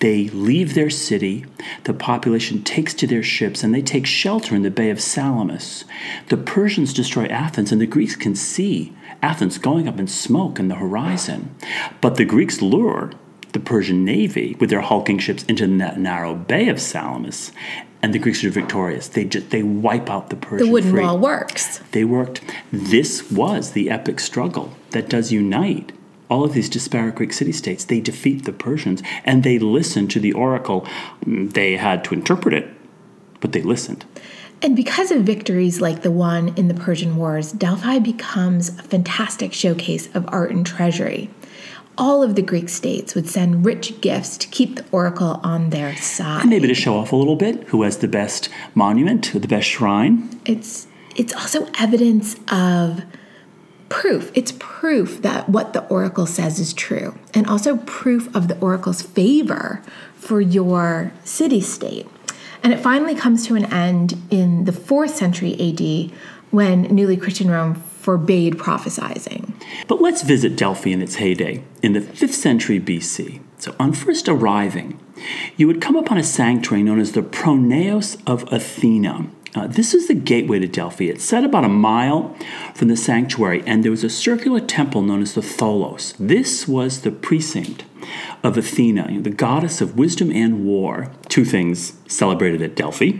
They 0.00 0.28
leave 0.28 0.74
their 0.74 0.90
city, 0.90 1.46
the 1.84 1.94
population 1.94 2.62
takes 2.62 2.94
to 2.94 3.06
their 3.06 3.22
ships, 3.22 3.62
and 3.62 3.74
they 3.74 3.80
take 3.80 4.06
shelter 4.06 4.54
in 4.54 4.62
the 4.62 4.70
Bay 4.70 4.90
of 4.90 5.00
Salamis. 5.00 5.84
The 6.28 6.36
Persians 6.36 6.92
destroy 6.92 7.26
Athens, 7.26 7.72
and 7.72 7.80
the 7.80 7.86
Greeks 7.86 8.16
can 8.16 8.34
see 8.34 8.92
Athens 9.22 9.56
going 9.56 9.88
up 9.88 9.98
in 9.98 10.06
smoke 10.06 10.58
in 10.58 10.68
the 10.68 10.74
horizon. 10.74 11.54
But 12.00 12.16
the 12.16 12.24
Greeks 12.24 12.60
lure 12.60 13.12
the 13.54 13.60
Persian 13.60 14.04
navy 14.04 14.56
with 14.60 14.68
their 14.68 14.82
hulking 14.82 15.18
ships 15.18 15.42
into 15.44 15.66
that 15.78 15.98
narrow 15.98 16.34
Bay 16.34 16.68
of 16.68 16.80
Salamis, 16.80 17.50
and 18.02 18.12
the 18.12 18.18
Greeks 18.18 18.44
are 18.44 18.50
victorious. 18.50 19.08
They 19.08 19.24
just 19.24 19.48
they 19.50 19.62
wipe 19.62 20.10
out 20.10 20.28
the 20.28 20.36
Persian. 20.36 20.66
The 20.66 20.72
wooden 20.72 20.90
fleet. 20.90 21.02
wall 21.02 21.18
works. 21.18 21.78
They 21.92 22.04
worked. 22.04 22.42
This 22.70 23.30
was 23.32 23.72
the 23.72 23.88
epic 23.90 24.20
struggle 24.20 24.76
that 24.90 25.08
does 25.08 25.32
unite 25.32 25.92
all 26.30 26.44
of 26.44 26.52
these 26.52 26.68
disparate 26.68 27.14
Greek 27.14 27.32
city 27.32 27.52
states, 27.52 27.84
they 27.84 28.00
defeat 28.00 28.44
the 28.44 28.52
Persians 28.52 29.02
and 29.24 29.42
they 29.42 29.58
listen 29.58 30.08
to 30.08 30.18
the 30.18 30.32
oracle. 30.32 30.86
They 31.24 31.76
had 31.76 32.02
to 32.04 32.14
interpret 32.14 32.54
it, 32.54 32.68
but 33.40 33.52
they 33.52 33.62
listened. 33.62 34.04
And 34.62 34.74
because 34.74 35.10
of 35.10 35.22
victories 35.22 35.80
like 35.80 36.02
the 36.02 36.10
one 36.10 36.54
in 36.56 36.68
the 36.68 36.74
Persian 36.74 37.16
Wars, 37.16 37.52
Delphi 37.52 37.98
becomes 37.98 38.70
a 38.70 38.82
fantastic 38.82 39.52
showcase 39.52 40.08
of 40.14 40.24
art 40.28 40.50
and 40.50 40.66
treasury. 40.66 41.30
All 41.96 42.22
of 42.22 42.34
the 42.34 42.42
Greek 42.42 42.68
states 42.68 43.14
would 43.14 43.28
send 43.28 43.64
rich 43.64 44.00
gifts 44.00 44.36
to 44.38 44.48
keep 44.48 44.76
the 44.76 44.84
oracle 44.90 45.40
on 45.42 45.70
their 45.70 45.96
side. 45.96 46.42
And 46.42 46.50
maybe 46.50 46.68
to 46.68 46.74
show 46.74 46.96
off 46.96 47.12
a 47.12 47.16
little 47.16 47.36
bit 47.36 47.64
who 47.68 47.82
has 47.82 47.98
the 47.98 48.08
best 48.08 48.48
monument, 48.74 49.32
the 49.32 49.48
best 49.48 49.68
shrine. 49.68 50.28
It's 50.44 50.86
it's 51.16 51.32
also 51.32 51.68
evidence 51.78 52.36
of 52.50 53.02
proof. 53.88 54.32
It's 54.34 54.52
proof 54.58 55.22
that 55.22 55.48
what 55.48 55.72
the 55.72 55.86
oracle 55.86 56.26
says 56.26 56.58
is 56.58 56.72
true, 56.72 57.16
and 57.32 57.46
also 57.46 57.76
proof 57.78 58.34
of 58.34 58.48
the 58.48 58.58
oracle's 58.58 59.02
favor 59.02 59.82
for 60.16 60.40
your 60.40 61.12
city 61.22 61.60
state. 61.60 62.08
And 62.64 62.72
it 62.72 62.80
finally 62.80 63.14
comes 63.14 63.46
to 63.46 63.54
an 63.54 63.66
end 63.66 64.14
in 64.30 64.64
the 64.64 64.72
fourth 64.72 65.14
century 65.14 65.52
AD 65.60 66.10
when 66.50 66.82
newly 66.82 67.16
Christian 67.16 67.50
Rome 67.50 67.74
forbade 68.04 68.58
prophesizing. 68.58 69.50
But 69.88 70.02
let's 70.02 70.20
visit 70.20 70.56
Delphi 70.56 70.90
in 70.90 71.00
its 71.00 71.14
heyday 71.14 71.64
in 71.82 71.94
the 71.94 72.00
5th 72.00 72.34
century 72.34 72.78
BC. 72.78 73.40
So, 73.56 73.74
on 73.80 73.94
first 73.94 74.28
arriving, 74.28 75.00
you 75.56 75.66
would 75.66 75.80
come 75.80 75.96
upon 75.96 76.18
a 76.18 76.22
sanctuary 76.22 76.82
known 76.82 77.00
as 77.00 77.12
the 77.12 77.22
Pronaos 77.22 78.20
of 78.26 78.52
Athena. 78.52 79.26
Uh, 79.54 79.68
this 79.68 79.94
is 79.94 80.06
the 80.06 80.14
gateway 80.14 80.58
to 80.58 80.66
Delphi. 80.66 81.04
It's 81.04 81.24
set 81.24 81.44
about 81.44 81.64
a 81.64 81.68
mile 81.68 82.36
from 82.74 82.88
the 82.88 82.96
sanctuary, 82.96 83.62
and 83.66 83.82
there 83.82 83.90
was 83.90 84.04
a 84.04 84.10
circular 84.10 84.60
temple 84.60 85.00
known 85.00 85.22
as 85.22 85.32
the 85.32 85.40
Tholos. 85.40 86.14
This 86.18 86.68
was 86.68 87.02
the 87.02 87.10
precinct 87.10 87.84
of 88.42 88.58
Athena, 88.58 89.22
the 89.22 89.30
goddess 89.30 89.80
of 89.80 89.96
wisdom 89.96 90.30
and 90.30 90.66
war. 90.66 91.10
Two 91.30 91.46
things 91.46 91.94
celebrated 92.06 92.60
at 92.60 92.76
Delphi. 92.76 93.12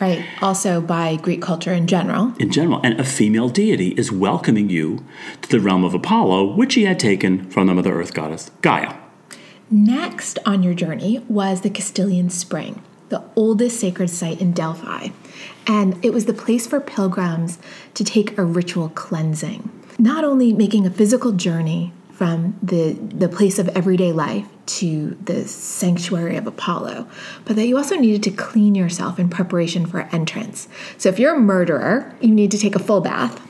Right. 0.00 0.24
Also 0.40 0.80
by 0.80 1.16
Greek 1.16 1.42
culture 1.42 1.72
in 1.72 1.86
general. 1.86 2.32
In 2.38 2.50
general. 2.50 2.80
And 2.82 2.98
a 2.98 3.04
female 3.04 3.48
deity 3.48 3.88
is 3.90 4.10
welcoming 4.10 4.70
you 4.70 5.04
to 5.42 5.48
the 5.48 5.60
realm 5.60 5.84
of 5.84 5.94
Apollo, 5.94 6.54
which 6.54 6.74
he 6.74 6.84
had 6.84 6.98
taken 6.98 7.50
from 7.50 7.66
the 7.66 7.74
Mother 7.74 8.00
Earth 8.00 8.14
goddess, 8.14 8.50
Gaia. 8.62 8.94
Next 9.70 10.38
on 10.46 10.62
your 10.62 10.74
journey 10.74 11.24
was 11.28 11.60
the 11.60 11.70
Castalian 11.70 12.30
Spring, 12.30 12.82
the 13.10 13.22
oldest 13.36 13.78
sacred 13.78 14.08
site 14.08 14.40
in 14.40 14.52
Delphi 14.52 15.08
and 15.66 16.02
it 16.04 16.12
was 16.12 16.26
the 16.26 16.32
place 16.32 16.66
for 16.66 16.80
pilgrims 16.80 17.58
to 17.94 18.04
take 18.04 18.36
a 18.36 18.44
ritual 18.44 18.88
cleansing, 18.90 19.70
not 19.98 20.24
only 20.24 20.52
making 20.52 20.86
a 20.86 20.90
physical 20.90 21.32
journey 21.32 21.92
from 22.10 22.56
the, 22.62 22.92
the 22.92 23.28
place 23.28 23.58
of 23.58 23.68
everyday 23.70 24.12
life 24.12 24.46
to 24.66 25.16
the 25.24 25.46
sanctuary 25.46 26.36
of 26.36 26.46
Apollo, 26.46 27.08
but 27.44 27.56
that 27.56 27.66
you 27.66 27.76
also 27.76 27.96
needed 27.96 28.22
to 28.24 28.30
clean 28.30 28.74
yourself 28.74 29.18
in 29.18 29.28
preparation 29.28 29.86
for 29.86 30.08
entrance. 30.12 30.68
So 30.98 31.08
if 31.08 31.18
you're 31.18 31.34
a 31.34 31.40
murderer, 31.40 32.14
you 32.20 32.34
need 32.34 32.50
to 32.52 32.58
take 32.58 32.74
a 32.74 32.78
full 32.78 33.00
bath. 33.00 33.40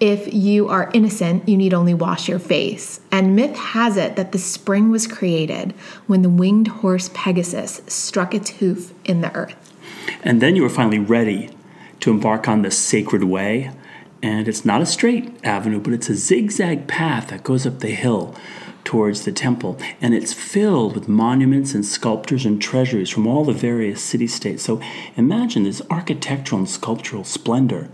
If 0.00 0.32
you 0.34 0.68
are 0.68 0.90
innocent, 0.92 1.48
you 1.48 1.56
need 1.56 1.72
only 1.72 1.94
wash 1.94 2.28
your 2.28 2.40
face. 2.40 3.00
And 3.12 3.36
myth 3.36 3.56
has 3.56 3.96
it 3.96 4.16
that 4.16 4.32
the 4.32 4.38
spring 4.38 4.90
was 4.90 5.06
created 5.06 5.72
when 6.06 6.22
the 6.22 6.28
winged 6.28 6.68
horse 6.68 7.10
Pegasus 7.14 7.82
struck 7.86 8.34
its 8.34 8.50
hoof 8.50 8.92
in 9.04 9.20
the 9.20 9.32
earth. 9.34 9.72
And 10.24 10.42
then 10.42 10.56
you 10.56 10.64
are 10.64 10.70
finally 10.70 10.98
ready 10.98 11.50
to 12.00 12.10
embark 12.10 12.48
on 12.48 12.62
the 12.62 12.70
sacred 12.70 13.24
way. 13.24 13.70
And 14.24 14.48
it's 14.48 14.64
not 14.64 14.82
a 14.82 14.86
straight 14.86 15.32
avenue, 15.44 15.80
but 15.80 15.92
it's 15.92 16.08
a 16.08 16.14
zigzag 16.14 16.88
path 16.88 17.28
that 17.28 17.44
goes 17.44 17.66
up 17.66 17.80
the 17.80 17.90
hill 17.90 18.34
towards 18.84 19.24
the 19.24 19.32
temple. 19.32 19.78
And 20.00 20.14
it's 20.14 20.32
filled 20.32 20.94
with 20.94 21.08
monuments 21.08 21.74
and 21.74 21.84
sculptures 21.84 22.44
and 22.44 22.60
treasuries 22.60 23.10
from 23.10 23.26
all 23.26 23.44
the 23.44 23.52
various 23.52 24.02
city 24.02 24.26
states. 24.26 24.62
So 24.62 24.80
imagine 25.16 25.64
this 25.64 25.82
architectural 25.90 26.60
and 26.60 26.68
sculptural 26.68 27.24
splendor 27.24 27.88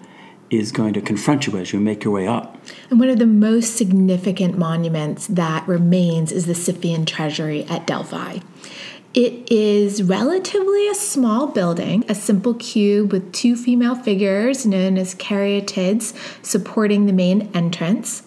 is 0.51 0.73
going 0.73 0.95
to 0.95 1.01
confront 1.01 1.47
you 1.47 1.57
as 1.59 1.73
you 1.73 1.81
make 1.81 2.05
your 2.05 2.15
way 2.15 2.27
up. 2.27 2.57
And 2.91 2.99
one 2.99 3.11
of 3.11 3.19
the 3.19 3.27
most 3.27 3.77
significant 3.77 4.57
monuments 4.57 5.27
that 5.27 5.67
remains 5.69 6.33
is 6.33 6.47
the 6.47 6.55
Siphnian 6.55 7.07
Treasury 7.07 7.65
at 7.65 7.87
Delphi. 7.87 8.39
It 9.15 9.51
is 9.51 10.03
relatively 10.03 10.89
a 10.89 10.95
small 10.95 11.49
building, 11.49 12.05
a 12.09 12.15
simple 12.15 12.55
cube 12.55 13.13
with 13.13 13.33
two 13.33 13.57
female 13.57 13.95
figures 13.95 14.67
known 14.67 14.97
as 14.99 15.15
caryatids 15.15 16.15
supporting 16.45 17.07
the 17.07 17.13
main 17.13 17.51
entrance. 17.55 18.23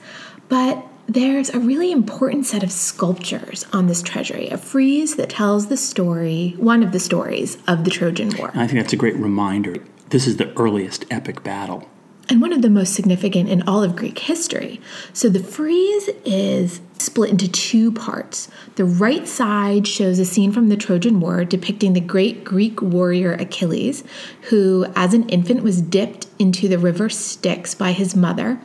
But 0.49 0.85
there's 1.07 1.49
a 1.49 1.59
really 1.59 1.91
important 1.91 2.45
set 2.45 2.63
of 2.63 2.71
sculptures 2.71 3.65
on 3.73 3.87
this 3.87 4.01
treasury, 4.01 4.47
a 4.49 4.57
frieze 4.57 5.15
that 5.15 5.29
tells 5.29 5.67
the 5.67 5.77
story, 5.77 6.55
one 6.57 6.83
of 6.83 6.91
the 6.91 6.99
stories 6.99 7.57
of 7.67 7.83
the 7.83 7.91
Trojan 7.91 8.31
War. 8.37 8.51
I 8.53 8.67
think 8.67 8.81
that's 8.81 8.93
a 8.93 8.97
great 8.97 9.15
reminder. 9.15 9.77
This 10.09 10.27
is 10.27 10.37
the 10.37 10.53
earliest 10.57 11.05
epic 11.09 11.43
battle 11.43 11.87
and 12.29 12.41
one 12.41 12.53
of 12.53 12.61
the 12.61 12.69
most 12.69 12.93
significant 12.93 13.49
in 13.49 13.61
all 13.63 13.83
of 13.83 13.95
Greek 13.95 14.19
history. 14.19 14.79
So 15.13 15.29
the 15.29 15.43
frieze 15.43 16.09
is 16.23 16.81
split 16.97 17.31
into 17.31 17.51
two 17.51 17.91
parts. 17.91 18.47
The 18.75 18.85
right 18.85 19.27
side 19.27 19.87
shows 19.87 20.19
a 20.19 20.25
scene 20.25 20.51
from 20.51 20.69
the 20.69 20.77
Trojan 20.77 21.19
War 21.19 21.43
depicting 21.43 21.93
the 21.93 21.99
great 21.99 22.43
Greek 22.43 22.81
warrior 22.81 23.33
Achilles, 23.33 24.03
who, 24.43 24.85
as 24.95 25.13
an 25.13 25.27
infant, 25.29 25.63
was 25.63 25.81
dipped 25.81 26.27
into 26.39 26.67
the 26.67 26.79
river 26.79 27.09
Styx 27.09 27.75
by 27.75 27.91
his 27.91 28.15
mother. 28.15 28.59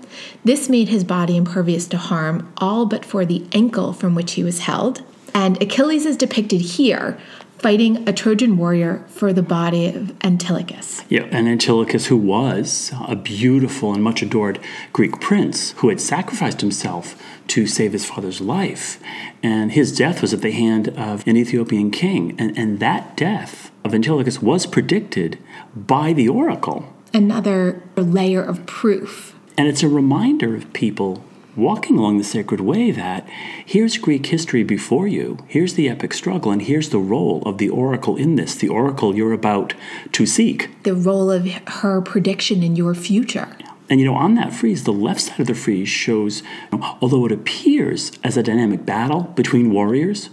This 0.45 0.69
made 0.69 0.89
his 0.89 1.03
body 1.03 1.37
impervious 1.37 1.87
to 1.89 1.97
harm, 1.97 2.53
all 2.59 2.87
but 2.87 3.05
for 3.05 3.25
the 3.25 3.47
ankle 3.53 3.93
from 3.93 4.15
which 4.15 4.33
he 4.33 4.45
was 4.45 4.61
held. 4.61 5.03
And 5.35 5.61
Achilles 5.63 6.07
is 6.07 6.17
depicted 6.17 6.61
here 6.61 7.19
fighting 7.59 8.09
a 8.09 8.13
Trojan 8.13 8.57
warrior 8.57 9.05
for 9.09 9.33
the 9.33 9.43
body 9.43 9.87
of 9.87 10.19
Antilochus. 10.21 11.05
Yeah, 11.09 11.23
and 11.31 11.49
Antilochus, 11.49 12.07
who 12.07 12.17
was 12.17 12.93
a 13.07 13.17
beautiful 13.17 13.93
and 13.93 14.03
much 14.03 14.23
adored 14.23 14.61
Greek 14.93 15.21
prince 15.21 15.73
who 15.79 15.89
had 15.89 16.01
sacrificed 16.01 16.61
himself 16.61 17.21
to 17.49 17.67
save 17.67 17.93
his 17.93 18.05
father's 18.05 18.41
life. 18.41 19.01
And 19.43 19.73
his 19.73 19.97
death 19.97 20.23
was 20.23 20.35
at 20.35 20.43
the 20.43 20.51
hand 20.51 20.89
of 20.89 21.27
an 21.27 21.37
Ethiopian 21.37 21.91
king. 21.91 22.35
And, 22.39 22.57
and 22.59 22.81
that 22.81 23.17
death 23.17 23.71
of 23.85 23.93
Antilochus 23.93 24.43
was 24.43 24.67
predicted 24.67 25.39
by 25.75 26.13
the 26.13 26.29
oracle. 26.29 26.93
Another 27.15 27.83
layer 27.97 28.43
of 28.43 28.67
proof. 28.67 29.35
And 29.57 29.69
it's 29.69 29.83
a 29.83 29.89
reminder 29.89 30.55
of 30.55 30.73
people 30.73 31.25
walking 31.57 31.99
along 31.99 32.19
the 32.19 32.25
sacred 32.25 32.61
way 32.61 32.91
that 32.91 33.27
here's 33.65 33.99
Greek 33.99 34.27
history 34.27 34.63
before 34.63 35.09
you, 35.09 35.39
here's 35.49 35.75
the 35.75 35.89
epic 35.89 36.13
struggle, 36.13 36.53
and 36.53 36.63
here's 36.63 36.91
the 36.91 36.99
role 36.99 37.43
of 37.47 37.59
the 37.59 37.69
oracle 37.69 38.17
in 38.17 38.37
this, 38.37 38.55
the 38.55 38.69
oracle 38.69 39.17
you're 39.17 39.33
about 39.33 39.75
to 40.13 40.27
seek. 40.27 40.71
The 40.83 40.95
role 40.95 41.31
of 41.31 41.47
her 41.47 42.01
prediction 42.01 42.63
in 42.63 42.77
your 42.77 42.95
future. 42.95 43.49
And 43.89 44.01
you 44.01 44.07
know, 44.07 44.15
on 44.15 44.35
that 44.35 44.53
frieze, 44.53 44.85
the 44.85 44.93
left 44.93 45.21
side 45.21 45.41
of 45.41 45.47
the 45.47 45.55
frieze 45.55 45.89
shows, 45.89 46.43
although 46.73 47.25
it 47.27 47.33
appears 47.33 48.13
as 48.25 48.37
a 48.37 48.43
dynamic 48.43 48.85
battle 48.85 49.23
between 49.35 49.73
warriors, 49.73 50.31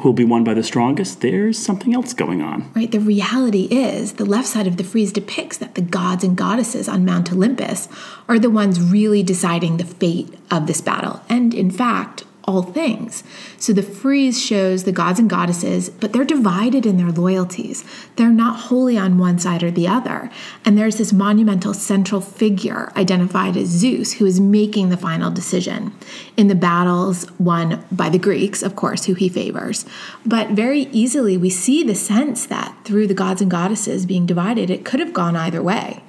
who 0.00 0.08
will 0.08 0.14
be 0.14 0.24
won 0.24 0.44
by 0.44 0.54
the 0.54 0.62
strongest, 0.62 1.20
there's 1.20 1.58
something 1.58 1.94
else 1.94 2.12
going 2.14 2.40
on. 2.42 2.70
Right. 2.74 2.90
The 2.90 3.00
reality 3.00 3.68
is 3.70 4.14
the 4.14 4.24
left 4.24 4.48
side 4.48 4.66
of 4.66 4.76
the 4.76 4.84
frieze 4.84 5.12
depicts 5.12 5.58
that 5.58 5.74
the 5.74 5.82
gods 5.82 6.24
and 6.24 6.36
goddesses 6.36 6.88
on 6.88 7.04
Mount 7.04 7.32
Olympus 7.32 7.88
are 8.28 8.38
the 8.38 8.50
ones 8.50 8.80
really 8.80 9.22
deciding 9.22 9.76
the 9.76 9.84
fate 9.84 10.34
of 10.50 10.66
this 10.66 10.80
battle. 10.80 11.22
And 11.28 11.54
in 11.54 11.70
fact, 11.70 12.24
all 12.50 12.62
things. 12.62 13.22
So 13.58 13.72
the 13.72 13.82
frieze 13.82 14.40
shows 14.42 14.84
the 14.84 14.92
gods 14.92 15.20
and 15.20 15.30
goddesses, 15.30 15.88
but 15.88 16.12
they're 16.12 16.24
divided 16.24 16.84
in 16.84 16.96
their 16.96 17.12
loyalties. 17.12 17.84
They're 18.16 18.30
not 18.30 18.58
wholly 18.60 18.98
on 18.98 19.18
one 19.18 19.38
side 19.38 19.62
or 19.62 19.70
the 19.70 19.86
other. 19.86 20.30
And 20.64 20.76
there's 20.76 20.98
this 20.98 21.12
monumental 21.12 21.72
central 21.72 22.20
figure 22.20 22.92
identified 22.96 23.56
as 23.56 23.68
Zeus 23.68 24.14
who 24.14 24.26
is 24.26 24.40
making 24.40 24.88
the 24.88 24.96
final 24.96 25.30
decision 25.30 25.92
in 26.36 26.48
the 26.48 26.54
battles 26.54 27.30
won 27.38 27.84
by 27.92 28.08
the 28.08 28.18
Greeks, 28.18 28.62
of 28.62 28.74
course, 28.76 29.04
who 29.04 29.14
he 29.14 29.28
favors. 29.28 29.86
But 30.26 30.50
very 30.50 30.82
easily 30.92 31.36
we 31.36 31.50
see 31.50 31.82
the 31.84 31.94
sense 31.94 32.46
that 32.46 32.76
through 32.84 33.06
the 33.06 33.14
gods 33.14 33.40
and 33.40 33.50
goddesses 33.50 34.06
being 34.06 34.26
divided, 34.26 34.70
it 34.70 34.84
could 34.84 35.00
have 35.00 35.12
gone 35.12 35.36
either 35.36 35.62
way. 35.62 36.02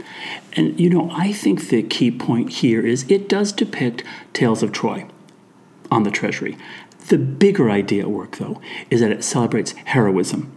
And 0.53 0.79
you 0.79 0.89
know, 0.89 1.09
I 1.11 1.31
think 1.31 1.69
the 1.69 1.83
key 1.83 2.11
point 2.11 2.49
here 2.49 2.85
is 2.85 3.05
it 3.09 3.29
does 3.29 3.51
depict 3.51 4.03
Tales 4.33 4.63
of 4.63 4.71
Troy 4.71 5.05
on 5.91 6.03
the 6.03 6.11
Treasury. 6.11 6.57
The 7.07 7.17
bigger 7.17 7.69
idea 7.69 8.03
at 8.03 8.09
work, 8.09 8.37
though, 8.37 8.61
is 8.89 9.01
that 9.01 9.11
it 9.11 9.23
celebrates 9.23 9.73
heroism 9.85 10.51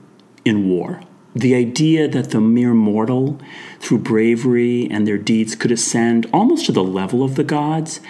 in 0.45 0.69
war. 0.69 1.01
The 1.35 1.55
idea 1.55 2.07
that 2.07 2.31
the 2.31 2.41
mere 2.41 2.75
mortal, 2.75 3.41
through 3.81 3.99
bravery 3.99 4.89
and 4.89 5.07
their 5.07 5.19
deeds, 5.19 5.57
could 5.57 5.73
ascend 5.73 6.27
almost 6.33 6.67
to 6.67 6.73
the 6.73 6.85
level 6.85 7.25
of 7.25 7.35
the 7.35 7.43
gods, 7.43 8.01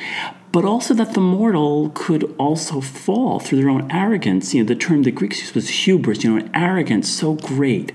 but 0.53 0.65
also 0.65 0.93
that 0.95 1.15
the 1.15 1.21
mortal 1.21 1.91
could 1.95 2.35
also 2.39 2.81
fall 2.83 3.41
through 3.41 3.59
their 3.59 3.71
own 3.71 3.91
arrogance. 3.91 4.53
You 4.53 4.63
know, 4.63 4.69
the 4.69 4.75
term 4.75 5.05
the 5.05 5.11
Greeks 5.11 5.41
used 5.41 5.55
was 5.55 5.69
hubris, 5.71 6.23
you 6.23 6.31
know, 6.31 6.45
an 6.45 6.51
arrogance 6.55 7.11
so 7.11 7.35
great 7.35 7.93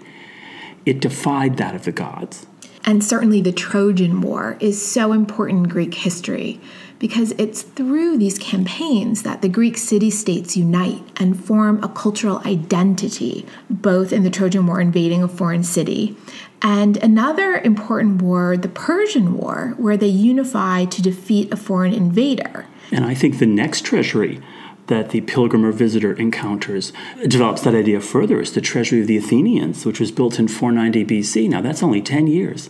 it 0.85 0.99
defied 0.99 1.57
that 1.57 1.75
of 1.75 1.83
the 1.83 1.91
gods. 1.91 2.47
And 2.85 3.03
certainly 3.03 3.41
the 3.41 3.51
Trojan 3.51 4.21
War 4.21 4.57
is 4.59 4.85
so 4.85 5.11
important 5.13 5.65
in 5.65 5.69
Greek 5.69 5.93
history 5.93 6.59
because 6.97 7.31
it's 7.37 7.61
through 7.61 8.17
these 8.17 8.37
campaigns 8.37 9.23
that 9.23 9.41
the 9.41 9.49
Greek 9.49 9.77
city 9.77 10.11
states 10.11 10.57
unite 10.57 11.01
and 11.17 11.41
form 11.43 11.81
a 11.83 11.87
cultural 11.87 12.41
identity, 12.45 13.45
both 13.69 14.11
in 14.11 14.23
the 14.23 14.29
Trojan 14.29 14.67
War 14.67 14.81
invading 14.81 15.23
a 15.23 15.27
foreign 15.27 15.63
city, 15.63 16.15
and 16.61 16.97
another 16.97 17.57
important 17.63 18.21
war, 18.21 18.57
the 18.57 18.67
Persian 18.67 19.37
War, 19.37 19.75
where 19.77 19.95
they 19.95 20.07
unify 20.07 20.85
to 20.85 21.01
defeat 21.01 21.51
a 21.53 21.57
foreign 21.57 21.93
invader. 21.93 22.65
And 22.91 23.05
I 23.05 23.13
think 23.13 23.39
the 23.39 23.45
next 23.45 23.85
treasury 23.85 24.41
that 24.89 25.11
the 25.11 25.21
pilgrim 25.21 25.63
or 25.63 25.71
visitor 25.71 26.13
encounters 26.13 26.91
develops 27.27 27.61
that 27.61 27.73
idea 27.73 28.01
further. 28.01 28.41
is 28.41 28.51
the 28.51 28.61
treasury 28.61 29.01
of 29.01 29.07
the 29.07 29.17
Athenians, 29.17 29.85
which 29.85 29.99
was 29.99 30.11
built 30.11 30.39
in 30.39 30.47
490 30.47 31.05
BC. 31.05 31.49
Now, 31.49 31.61
that's 31.61 31.81
only 31.81 32.01
10 32.01 32.27
years 32.27 32.69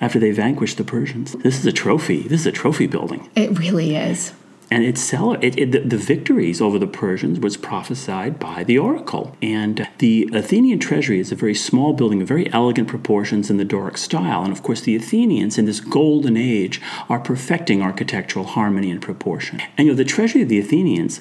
after 0.00 0.18
they 0.18 0.32
vanquished 0.32 0.76
the 0.76 0.84
Persians. 0.84 1.32
This 1.32 1.58
is 1.58 1.66
a 1.66 1.72
trophy. 1.72 2.22
This 2.22 2.42
is 2.42 2.46
a 2.46 2.52
trophy 2.52 2.86
building. 2.86 3.30
It 3.34 3.58
really 3.58 3.96
is. 3.96 4.34
And 4.72 4.84
it's 4.84 5.12
it, 5.12 5.58
it, 5.58 5.72
the, 5.72 5.80
the 5.80 5.96
victories 5.96 6.60
over 6.60 6.78
the 6.78 6.86
Persians 6.86 7.40
was 7.40 7.56
prophesied 7.56 8.38
by 8.38 8.62
the 8.62 8.78
oracle. 8.78 9.36
And 9.42 9.88
the 9.98 10.30
Athenian 10.32 10.78
treasury 10.78 11.18
is 11.18 11.32
a 11.32 11.34
very 11.34 11.56
small 11.56 11.92
building 11.92 12.22
of 12.22 12.28
very 12.28 12.52
elegant 12.52 12.86
proportions 12.86 13.50
in 13.50 13.56
the 13.56 13.64
Doric 13.64 13.98
style. 13.98 14.44
And 14.44 14.52
of 14.52 14.62
course, 14.62 14.80
the 14.80 14.94
Athenians 14.94 15.58
in 15.58 15.64
this 15.64 15.80
golden 15.80 16.36
age 16.36 16.80
are 17.08 17.18
perfecting 17.18 17.82
architectural 17.82 18.44
harmony 18.44 18.92
and 18.92 19.02
proportion. 19.02 19.60
And 19.76 19.88
you 19.88 19.92
know, 19.92 19.96
the 19.96 20.04
treasury 20.04 20.42
of 20.42 20.48
the 20.48 20.60
Athenians 20.60 21.20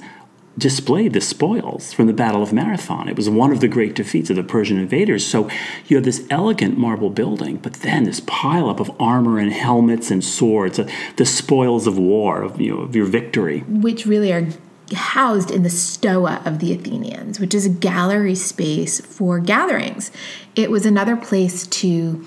displayed 0.59 1.13
the 1.13 1.21
spoils 1.21 1.93
from 1.93 2.07
the 2.07 2.13
Battle 2.13 2.43
of 2.43 2.53
Marathon. 2.53 3.07
It 3.07 3.15
was 3.15 3.29
one 3.29 3.51
of 3.51 3.61
the 3.61 3.67
great 3.67 3.95
defeats 3.95 4.29
of 4.29 4.35
the 4.35 4.43
Persian 4.43 4.77
invaders. 4.77 5.25
So 5.25 5.49
you 5.87 5.95
have 5.95 6.03
this 6.03 6.25
elegant 6.29 6.77
marble 6.77 7.09
building, 7.09 7.57
but 7.57 7.73
then 7.75 8.03
this 8.03 8.19
pileup 8.21 8.79
of 8.79 8.91
armor 8.99 9.39
and 9.39 9.51
helmets 9.51 10.11
and 10.11 10.23
swords, 10.23 10.77
uh, 10.77 10.87
the 11.15 11.25
spoils 11.25 11.87
of 11.87 11.97
war, 11.97 12.43
of, 12.43 12.59
you 12.61 12.75
know, 12.75 12.81
of 12.81 12.95
your 12.95 13.05
victory. 13.05 13.61
Which 13.61 14.05
really 14.05 14.31
are 14.31 14.47
housed 14.93 15.51
in 15.51 15.63
the 15.63 15.69
Stoa 15.69 16.41
of 16.45 16.59
the 16.59 16.73
Athenians, 16.73 17.39
which 17.39 17.53
is 17.53 17.65
a 17.65 17.69
gallery 17.69 18.35
space 18.35 18.99
for 18.99 19.39
gatherings. 19.39 20.11
It 20.55 20.69
was 20.69 20.85
another 20.85 21.15
place 21.15 21.67
to 21.67 22.25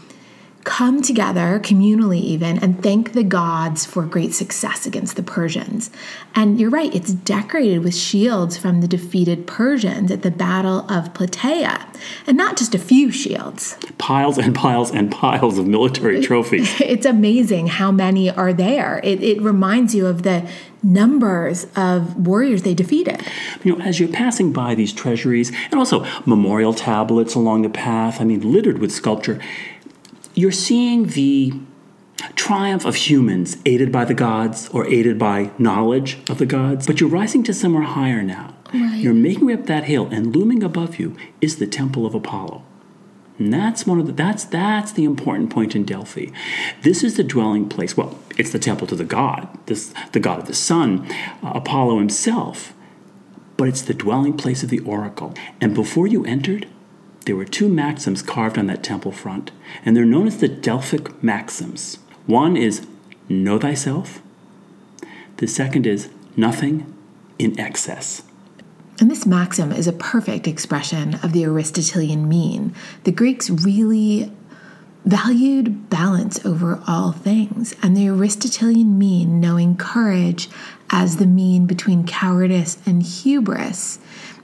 come 0.64 1.02
together 1.02 1.60
communally 1.60 2.20
even 2.20 2.58
and 2.58 2.82
thank 2.82 3.12
the 3.12 3.24
gods 3.24 3.84
for 3.84 4.04
great 4.04 4.34
success 4.34 4.86
against 4.86 5.16
the 5.16 5.22
Persians. 5.22 5.90
And 6.34 6.60
you're 6.60 6.70
right, 6.70 6.94
it's 6.94 7.12
decorated 7.12 7.80
with 7.80 7.94
shields 7.94 8.56
from 8.56 8.80
the 8.80 8.88
defeated 8.88 9.46
Persians 9.46 10.10
at 10.10 10.22
the 10.22 10.30
Battle 10.30 10.80
of 10.90 11.12
Plataea. 11.14 11.86
And 12.26 12.36
not 12.36 12.56
just 12.56 12.74
a 12.74 12.78
few 12.78 13.10
shields. 13.10 13.76
Piles 13.98 14.38
and 14.38 14.54
piles 14.54 14.90
and 14.90 15.10
piles 15.10 15.58
of 15.58 15.66
military 15.66 16.20
trophies. 16.26 16.80
It's 16.80 17.06
amazing 17.06 17.68
how 17.68 17.90
many 17.90 18.30
are 18.30 18.52
there. 18.52 19.00
It, 19.02 19.22
it 19.22 19.40
reminds 19.42 19.94
you 19.94 20.06
of 20.06 20.22
the 20.22 20.48
numbers 20.82 21.66
of 21.76 22.26
warriors 22.26 22.62
they 22.62 22.74
defeated. 22.74 23.20
You 23.62 23.76
know, 23.76 23.84
as 23.84 24.00
you're 24.00 24.08
passing 24.08 24.52
by 24.52 24.74
these 24.74 24.92
treasuries 24.92 25.52
and 25.70 25.74
also 25.74 26.04
memorial 26.26 26.74
tablets 26.74 27.34
along 27.34 27.62
the 27.62 27.70
path, 27.70 28.20
I 28.20 28.24
mean, 28.24 28.52
littered 28.52 28.78
with 28.78 28.92
sculpture, 28.92 29.40
you're 30.34 30.52
seeing 30.52 31.06
the 31.08 31.52
triumph 32.36 32.84
of 32.84 32.94
humans 32.94 33.56
aided 33.66 33.90
by 33.90 34.04
the 34.04 34.14
gods 34.14 34.68
or 34.68 34.86
aided 34.86 35.18
by 35.18 35.50
knowledge 35.58 36.18
of 36.28 36.38
the 36.38 36.46
gods, 36.46 36.86
but 36.86 37.00
you're 37.00 37.10
rising 37.10 37.42
to 37.44 37.54
somewhere 37.54 37.82
higher 37.82 38.22
now. 38.22 38.54
Right. 38.72 39.00
You're 39.00 39.14
making 39.14 39.46
way 39.46 39.54
up 39.54 39.66
that 39.66 39.84
hill, 39.84 40.08
and 40.10 40.34
looming 40.34 40.62
above 40.62 40.98
you 40.98 41.16
is 41.40 41.56
the 41.56 41.66
temple 41.66 42.06
of 42.06 42.14
Apollo. 42.14 42.62
And 43.38 43.52
that's 43.52 43.86
one 43.86 43.98
of 43.98 44.06
the 44.06 44.12
that's 44.12 44.44
that's 44.44 44.92
the 44.92 45.04
important 45.04 45.50
point 45.50 45.74
in 45.74 45.84
Delphi. 45.84 46.26
This 46.82 47.02
is 47.02 47.16
the 47.16 47.24
dwelling 47.24 47.68
place. 47.68 47.96
Well, 47.96 48.18
it's 48.38 48.50
the 48.50 48.58
temple 48.58 48.86
to 48.88 48.96
the 48.96 49.04
god, 49.04 49.48
this 49.66 49.92
the 50.12 50.20
god 50.20 50.38
of 50.38 50.46
the 50.46 50.54
sun, 50.54 51.06
uh, 51.42 51.52
Apollo 51.54 51.98
himself. 51.98 52.72
But 53.56 53.68
it's 53.68 53.82
the 53.82 53.94
dwelling 53.94 54.36
place 54.36 54.62
of 54.62 54.70
the 54.70 54.80
oracle. 54.80 55.34
And 55.60 55.74
before 55.74 56.06
you 56.06 56.24
entered, 56.24 56.66
there 57.24 57.36
were 57.36 57.44
two 57.44 57.68
maxims 57.68 58.22
carved 58.22 58.58
on 58.58 58.66
that 58.66 58.82
temple 58.82 59.12
front, 59.12 59.50
and 59.84 59.96
they're 59.96 60.04
known 60.04 60.26
as 60.26 60.38
the 60.38 60.48
Delphic 60.48 61.22
maxims. 61.22 61.98
One 62.26 62.56
is 62.56 62.86
know 63.28 63.58
thyself. 63.58 64.22
The 65.38 65.46
second 65.46 65.86
is 65.86 66.08
nothing 66.36 66.92
in 67.38 67.58
excess. 67.58 68.22
And 69.00 69.10
this 69.10 69.26
maxim 69.26 69.72
is 69.72 69.88
a 69.88 69.92
perfect 69.92 70.46
expression 70.46 71.14
of 71.22 71.32
the 71.32 71.44
Aristotelian 71.44 72.28
mean. 72.28 72.74
The 73.04 73.12
Greeks 73.12 73.50
really 73.50 74.30
valued 75.04 75.90
balance 75.90 76.44
over 76.46 76.80
all 76.86 77.10
things, 77.12 77.74
and 77.82 77.96
the 77.96 78.06
Aristotelian 78.08 78.98
mean, 78.98 79.40
knowing 79.40 79.76
courage 79.76 80.48
as 80.90 81.16
the 81.16 81.26
mean 81.26 81.66
between 81.66 82.06
cowardice 82.06 82.78
and 82.86 83.02
hubris, 83.02 83.98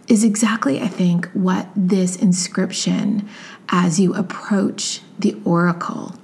is 0.08 0.24
exactly, 0.24 0.80
I 0.80 0.88
think, 0.88 1.28
what 1.32 1.68
this 1.76 2.16
inscription, 2.16 3.28
as 3.68 4.00
you 4.00 4.14
approach 4.14 5.00
the 5.18 5.36
oracle, 5.44 6.14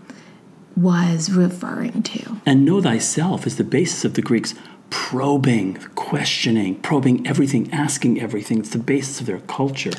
was 0.76 1.30
referring 1.30 2.02
to. 2.02 2.40
And 2.46 2.64
know 2.64 2.80
thyself 2.80 3.46
is 3.46 3.56
the 3.56 3.64
basis 3.64 4.04
of 4.04 4.14
the 4.14 4.22
Greeks 4.22 4.54
probing, 4.90 5.74
questioning, 5.94 6.76
probing 6.76 7.26
everything, 7.26 7.72
asking 7.72 8.20
everything. 8.20 8.58
It's 8.58 8.70
the 8.70 8.78
basis 8.78 9.20
of 9.20 9.26
their 9.26 9.40
culture. 9.40 9.92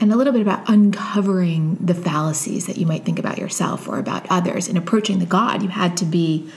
And 0.00 0.12
a 0.12 0.16
little 0.16 0.32
bit 0.32 0.42
about 0.42 0.68
uncovering 0.68 1.76
the 1.80 1.94
fallacies 1.94 2.66
that 2.66 2.78
you 2.78 2.86
might 2.86 3.04
think 3.04 3.18
about 3.18 3.38
yourself 3.38 3.86
or 3.86 3.98
about 3.98 4.26
others. 4.30 4.66
In 4.66 4.76
approaching 4.76 5.18
the 5.18 5.26
God, 5.26 5.62
you 5.62 5.68
had 5.68 5.96
to 5.98 6.04
be 6.04 6.50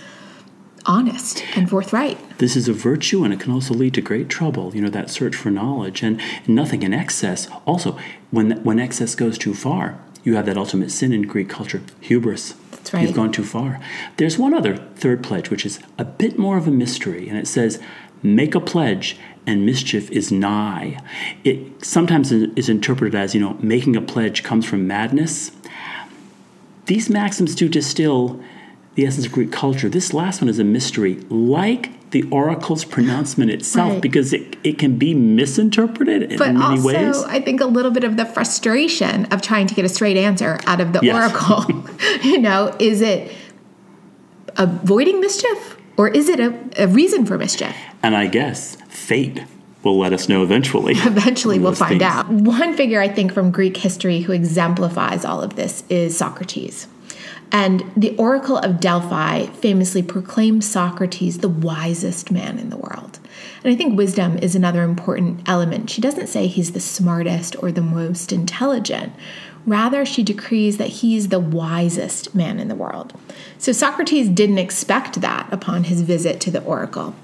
honest 0.86 1.44
and 1.56 1.70
forthright. 1.70 2.18
This 2.38 2.56
is 2.56 2.68
a 2.68 2.74
virtue 2.74 3.24
and 3.24 3.34
it 3.34 3.40
can 3.40 3.52
also 3.52 3.74
lead 3.74 3.94
to 3.96 4.02
great 4.02 4.30
trouble, 4.30 4.76
you 4.76 4.82
know, 4.82 4.90
that 4.90 5.10
search 5.10 5.36
for 5.36 5.50
knowledge 5.50 6.04
and 6.04 6.22
nothing 6.48 6.84
in 6.84 6.94
excess. 6.94 7.48
Also, 7.66 7.98
when 8.32 8.64
when 8.64 8.80
excess 8.80 9.16
goes 9.16 9.38
too 9.38 9.54
far, 9.54 10.00
you 10.24 10.36
have 10.36 10.46
that 10.46 10.58
ultimate 10.58 10.92
sin 10.92 11.12
in 11.14 11.24
Greek 11.24 11.50
culture, 11.50 11.82
hubris. 12.02 12.54
That's 12.72 12.94
right. 12.94 13.04
You've 13.04 13.16
gone 13.16 13.32
too 13.32 13.44
far. 13.44 13.80
There's 14.18 14.38
one 14.38 14.54
other 14.54 14.78
third 14.96 15.24
pledge, 15.24 15.50
which 15.50 15.66
is 15.66 15.80
a 15.98 16.06
bit 16.06 16.38
more 16.38 16.58
of 16.58 16.68
a 16.68 16.72
mystery, 16.72 17.30
and 17.30 17.38
it 17.38 17.48
says, 17.48 17.80
Make 18.22 18.56
a 18.56 18.62
pledge 18.62 19.18
and 19.46 19.66
mischief 19.66 20.10
is 20.12 20.32
nigh. 20.32 20.98
It 21.44 21.84
sometimes 21.84 22.32
is 22.32 22.70
interpreted 22.70 23.16
as, 23.16 23.36
you 23.36 23.42
know, 23.42 23.58
making 23.60 23.98
a 23.98 24.02
pledge 24.02 24.44
comes 24.44 24.66
from 24.66 24.88
madness. 24.88 25.52
These 26.86 27.10
maxims 27.10 27.54
do 27.54 27.68
distill 27.68 28.42
the 28.96 29.06
essence 29.06 29.26
of 29.26 29.32
Greek 29.32 29.52
culture. 29.52 29.90
This 29.90 30.14
last 30.14 30.42
one 30.42 30.50
is 30.50 30.60
a 30.60 30.64
mystery, 30.64 31.16
like 31.30 32.10
the 32.12 32.24
oracle's 32.30 32.86
pronouncement 32.86 33.50
itself, 33.50 33.94
Right. 33.94 34.02
because 34.02 34.34
it, 34.34 34.56
it 34.64 34.78
can 34.78 34.98
be 35.00 35.16
misinterpreted 35.16 36.32
in 36.32 36.38
But 36.38 36.54
many 36.54 36.64
also, 36.64 36.86
ways. 36.88 37.24
I 37.24 37.40
think 37.42 37.60
a 37.60 37.66
little 37.66 37.90
bit 37.90 38.04
of 38.04 38.18
the 38.18 38.26
frustration 38.26 39.26
of 39.34 39.42
trying 39.42 39.66
to 39.66 39.74
get 39.74 39.84
a 39.84 39.90
straight 39.90 40.16
answer 40.18 40.60
out 40.68 40.80
of 40.80 40.94
the 40.94 41.00
Yes. 41.02 41.16
oracle. 41.34 41.84
you 42.24 42.38
know, 42.38 42.76
is 42.80 43.02
it 43.02 43.32
avoiding 44.58 45.20
mischief 45.22 45.78
or 45.98 46.08
is 46.10 46.30
it 46.30 46.40
a, 46.40 46.54
a 46.84 46.88
reason 46.88 47.26
for 47.26 47.38
mischief? 47.38 47.76
And 48.02 48.16
I 48.16 48.28
guess 48.28 48.76
fate 48.90 49.44
will 49.84 49.98
let 49.98 50.14
us 50.14 50.30
know 50.30 50.44
eventually. 50.44 50.94
Eventually, 50.98 51.60
we'll 51.60 51.76
find 51.76 52.00
things. 52.00 52.04
out. 52.04 52.30
One 52.30 52.74
figure 52.78 53.02
I 53.02 53.10
think 53.10 53.34
from 53.34 53.52
Greek 53.52 53.76
history 53.76 54.22
who 54.22 54.32
exemplifies 54.32 55.26
all 55.26 55.42
of 55.42 55.56
this 55.58 55.84
is 55.90 56.16
Socrates. 56.18 56.88
And 57.52 57.92
the 57.96 58.16
Oracle 58.18 58.58
of 58.58 58.80
Delphi 58.80 59.46
famously 59.48 60.02
proclaims 60.02 60.68
Socrates 60.68 61.38
the 61.38 61.50
wisest 61.50 62.32
man 62.32 62.58
in 62.58 62.70
the 62.70 62.78
world. 62.78 63.20
And 63.64 63.72
I 63.72 63.76
think 63.76 63.98
wisdom 63.98 64.38
is 64.38 64.56
another 64.56 64.84
important 64.84 65.48
element. 65.48 65.90
She 65.90 66.02
doesn't 66.02 66.28
say 66.28 66.48
he's 66.48 66.72
the 66.72 66.80
smartest 66.80 67.56
or 67.62 67.72
the 67.72 67.82
most 67.82 68.32
intelligent. 68.32 69.14
Rather, 69.66 70.06
she 70.06 70.24
decrees 70.24 70.78
that 70.78 70.90
he's 70.90 71.30
the 71.30 71.40
wisest 71.40 72.36
man 72.36 72.60
in 72.60 72.68
the 72.68 72.76
world. 72.76 73.14
So 73.58 73.72
Socrates 73.72 74.30
didn't 74.30 74.58
expect 74.58 75.22
that 75.22 75.52
upon 75.54 75.86
his 75.86 76.02
visit 76.02 76.42
to 76.42 76.52
the 76.52 76.64
oracle 76.64 77.16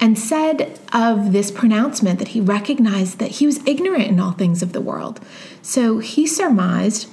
and 0.00 0.18
said 0.18 0.78
of 0.92 1.32
this 1.32 1.50
pronouncement 1.50 2.18
that 2.18 2.28
he 2.28 2.40
recognized 2.40 3.18
that 3.18 3.32
he 3.32 3.46
was 3.46 3.64
ignorant 3.66 4.04
in 4.04 4.18
all 4.18 4.32
things 4.32 4.62
of 4.62 4.72
the 4.72 4.80
world. 4.80 5.20
So 5.62 5.98
he 5.98 6.26
surmised 6.26 7.08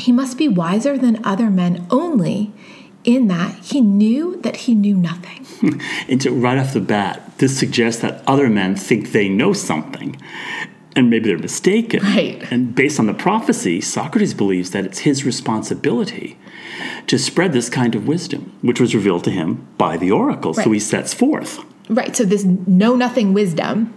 he 0.00 0.12
must 0.12 0.38
be 0.38 0.48
wiser 0.48 0.96
than 0.98 1.24
other 1.24 1.50
men 1.50 1.86
only 1.90 2.52
in 3.04 3.28
that 3.28 3.54
he 3.64 3.80
knew 3.80 4.40
that 4.42 4.56
he 4.56 4.74
knew 4.74 4.96
nothing. 4.96 5.46
And 6.08 6.22
so 6.22 6.32
right 6.32 6.58
off 6.58 6.72
the 6.72 6.80
bat, 6.80 7.38
this 7.38 7.58
suggests 7.58 8.00
that 8.00 8.22
other 8.26 8.48
men 8.48 8.76
think 8.76 9.12
they 9.12 9.28
know 9.28 9.52
something. 9.52 10.16
And 10.96 11.10
maybe 11.10 11.28
they're 11.28 11.38
mistaken. 11.38 12.02
Right. 12.02 12.50
And 12.50 12.74
based 12.74 12.98
on 12.98 13.06
the 13.06 13.14
prophecy, 13.14 13.80
Socrates 13.82 14.32
believes 14.32 14.70
that 14.70 14.86
it's 14.86 15.00
his 15.00 15.24
responsibility 15.24 16.38
to 17.06 17.18
spread 17.18 17.52
this 17.52 17.68
kind 17.68 17.94
of 17.94 18.08
wisdom, 18.08 18.56
which 18.62 18.80
was 18.80 18.94
revealed 18.94 19.24
to 19.24 19.30
him 19.30 19.68
by 19.76 19.98
the 19.98 20.10
oracle. 20.10 20.54
Right. 20.54 20.64
So 20.64 20.72
he 20.72 20.80
sets 20.80 21.12
forth. 21.12 21.62
Right, 21.90 22.16
so 22.16 22.24
this 22.24 22.44
know 22.44 22.96
nothing 22.96 23.34
wisdom 23.34 23.92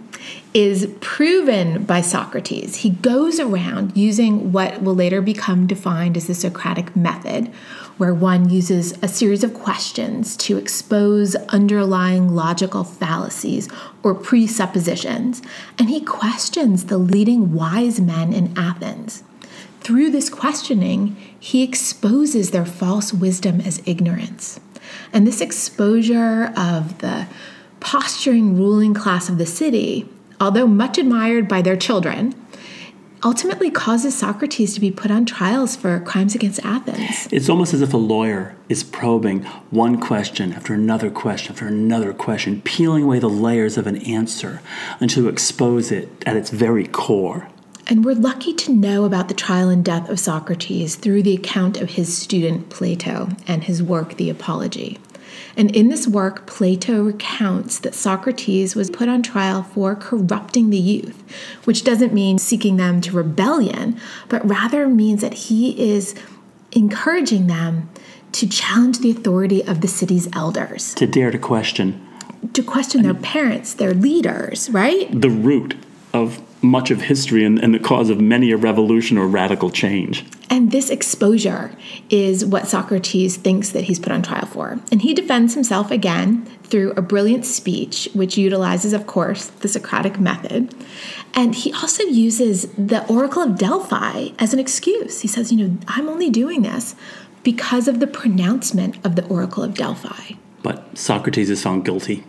is 0.52 0.92
proven 1.00 1.84
by 1.84 2.00
Socrates. 2.00 2.76
He 2.76 2.90
goes 2.90 3.40
around 3.40 3.96
using 3.96 4.52
what 4.52 4.82
will 4.82 4.94
later 4.94 5.20
become 5.20 5.66
defined 5.66 6.16
as 6.16 6.26
the 6.26 6.34
Socratic 6.34 6.94
method, 6.94 7.48
where 7.96 8.14
one 8.14 8.48
uses 8.50 8.92
a 9.02 9.08
series 9.08 9.44
of 9.44 9.54
questions 9.54 10.36
to 10.36 10.56
expose 10.58 11.34
underlying 11.48 12.34
logical 12.34 12.84
fallacies 12.84 13.68
or 14.02 14.14
presuppositions, 14.14 15.42
and 15.78 15.88
he 15.88 16.00
questions 16.00 16.86
the 16.86 16.98
leading 16.98 17.52
wise 17.52 18.00
men 18.00 18.32
in 18.32 18.56
Athens. 18.56 19.22
Through 19.80 20.10
this 20.10 20.30
questioning, 20.30 21.16
he 21.38 21.62
exposes 21.62 22.50
their 22.50 22.64
false 22.64 23.12
wisdom 23.12 23.60
as 23.60 23.82
ignorance. 23.86 24.58
And 25.12 25.26
this 25.26 25.40
exposure 25.40 26.52
of 26.56 26.98
the 26.98 27.26
posturing 27.80 28.56
ruling 28.56 28.94
class 28.94 29.28
of 29.28 29.36
the 29.36 29.46
city, 29.46 30.08
although 30.40 30.66
much 30.66 30.98
admired 30.98 31.48
by 31.48 31.62
their 31.62 31.76
children, 31.76 32.34
ultimately 33.24 33.70
causes 33.70 34.14
Socrates 34.14 34.74
to 34.74 34.80
be 34.80 34.90
put 34.90 35.10
on 35.10 35.24
trials 35.24 35.74
for 35.74 35.98
crimes 36.00 36.34
against 36.34 36.64
Athens. 36.64 37.26
It's 37.32 37.48
almost 37.48 37.72
as 37.72 37.80
if 37.80 37.94
a 37.94 37.98
lawyer 37.98 38.54
is 38.68 38.84
probing 38.84 39.44
one 39.70 39.98
question 39.98 40.52
after 40.52 40.74
another 40.74 41.10
question 41.10 41.52
after 41.52 41.66
another 41.66 42.12
question, 42.12 42.60
peeling 42.62 43.04
away 43.04 43.18
the 43.18 43.30
layers 43.30 43.78
of 43.78 43.86
an 43.86 43.96
answer 44.04 44.60
until 45.00 45.24
you 45.24 45.28
expose 45.30 45.90
it 45.90 46.10
at 46.26 46.36
its 46.36 46.50
very 46.50 46.86
core. 46.86 47.48
And 47.86 48.04
we're 48.04 48.14
lucky 48.14 48.54
to 48.54 48.72
know 48.72 49.04
about 49.04 49.28
the 49.28 49.34
trial 49.34 49.68
and 49.68 49.84
death 49.84 50.08
of 50.08 50.18
Socrates 50.18 50.96
through 50.96 51.22
the 51.22 51.34
account 51.34 51.80
of 51.80 51.90
his 51.90 52.16
student 52.16 52.70
Plato 52.70 53.28
and 53.46 53.64
his 53.64 53.82
work, 53.82 54.16
The 54.16 54.30
Apology. 54.30 54.98
And 55.56 55.74
in 55.74 55.88
this 55.88 56.06
work, 56.06 56.46
Plato 56.46 57.02
recounts 57.02 57.78
that 57.80 57.94
Socrates 57.94 58.74
was 58.74 58.90
put 58.90 59.08
on 59.08 59.22
trial 59.22 59.62
for 59.62 59.94
corrupting 59.94 60.70
the 60.70 60.78
youth, 60.78 61.22
which 61.64 61.84
doesn't 61.84 62.12
mean 62.12 62.38
seeking 62.38 62.76
them 62.76 63.00
to 63.02 63.16
rebellion, 63.16 63.98
but 64.28 64.46
rather 64.48 64.88
means 64.88 65.20
that 65.20 65.34
he 65.34 65.92
is 65.92 66.14
encouraging 66.72 67.46
them 67.46 67.88
to 68.32 68.48
challenge 68.48 68.98
the 68.98 69.10
authority 69.10 69.62
of 69.64 69.80
the 69.80 69.88
city's 69.88 70.28
elders, 70.34 70.94
To 70.94 71.06
dare 71.06 71.30
to 71.30 71.38
question 71.38 72.00
to 72.52 72.62
question 72.62 73.02
their 73.02 73.14
parents, 73.14 73.72
their 73.74 73.94
leaders, 73.94 74.68
right? 74.70 75.08
the 75.10 75.30
root 75.30 75.74
of 76.12 76.42
much 76.64 76.90
of 76.90 77.02
history 77.02 77.44
and, 77.44 77.58
and 77.62 77.74
the 77.74 77.78
cause 77.78 78.10
of 78.10 78.20
many 78.20 78.50
a 78.50 78.56
revolution 78.56 79.18
or 79.18 79.26
radical 79.26 79.70
change. 79.70 80.24
And 80.50 80.70
this 80.70 80.90
exposure 80.90 81.72
is 82.10 82.44
what 82.44 82.68
Socrates 82.68 83.36
thinks 83.36 83.70
that 83.70 83.84
he's 83.84 83.98
put 83.98 84.12
on 84.12 84.22
trial 84.22 84.46
for. 84.46 84.78
And 84.90 85.02
he 85.02 85.14
defends 85.14 85.54
himself 85.54 85.90
again 85.90 86.46
through 86.64 86.92
a 86.92 87.02
brilliant 87.02 87.44
speech, 87.44 88.08
which 88.14 88.38
utilizes, 88.38 88.92
of 88.92 89.06
course, 89.06 89.46
the 89.46 89.68
Socratic 89.68 90.18
method. 90.18 90.74
And 91.34 91.54
he 91.54 91.72
also 91.72 92.04
uses 92.04 92.68
the 92.78 93.06
Oracle 93.08 93.42
of 93.42 93.58
Delphi 93.58 94.28
as 94.38 94.52
an 94.52 94.58
excuse. 94.58 95.20
He 95.20 95.28
says, 95.28 95.52
you 95.52 95.58
know, 95.58 95.78
I'm 95.88 96.08
only 96.08 96.30
doing 96.30 96.62
this 96.62 96.94
because 97.42 97.88
of 97.88 98.00
the 98.00 98.06
pronouncement 98.06 98.96
of 99.04 99.16
the 99.16 99.26
Oracle 99.26 99.62
of 99.62 99.74
Delphi. 99.74 100.34
But 100.62 100.96
Socrates 100.96 101.50
is 101.50 101.62
found 101.62 101.84
guilty. 101.84 102.24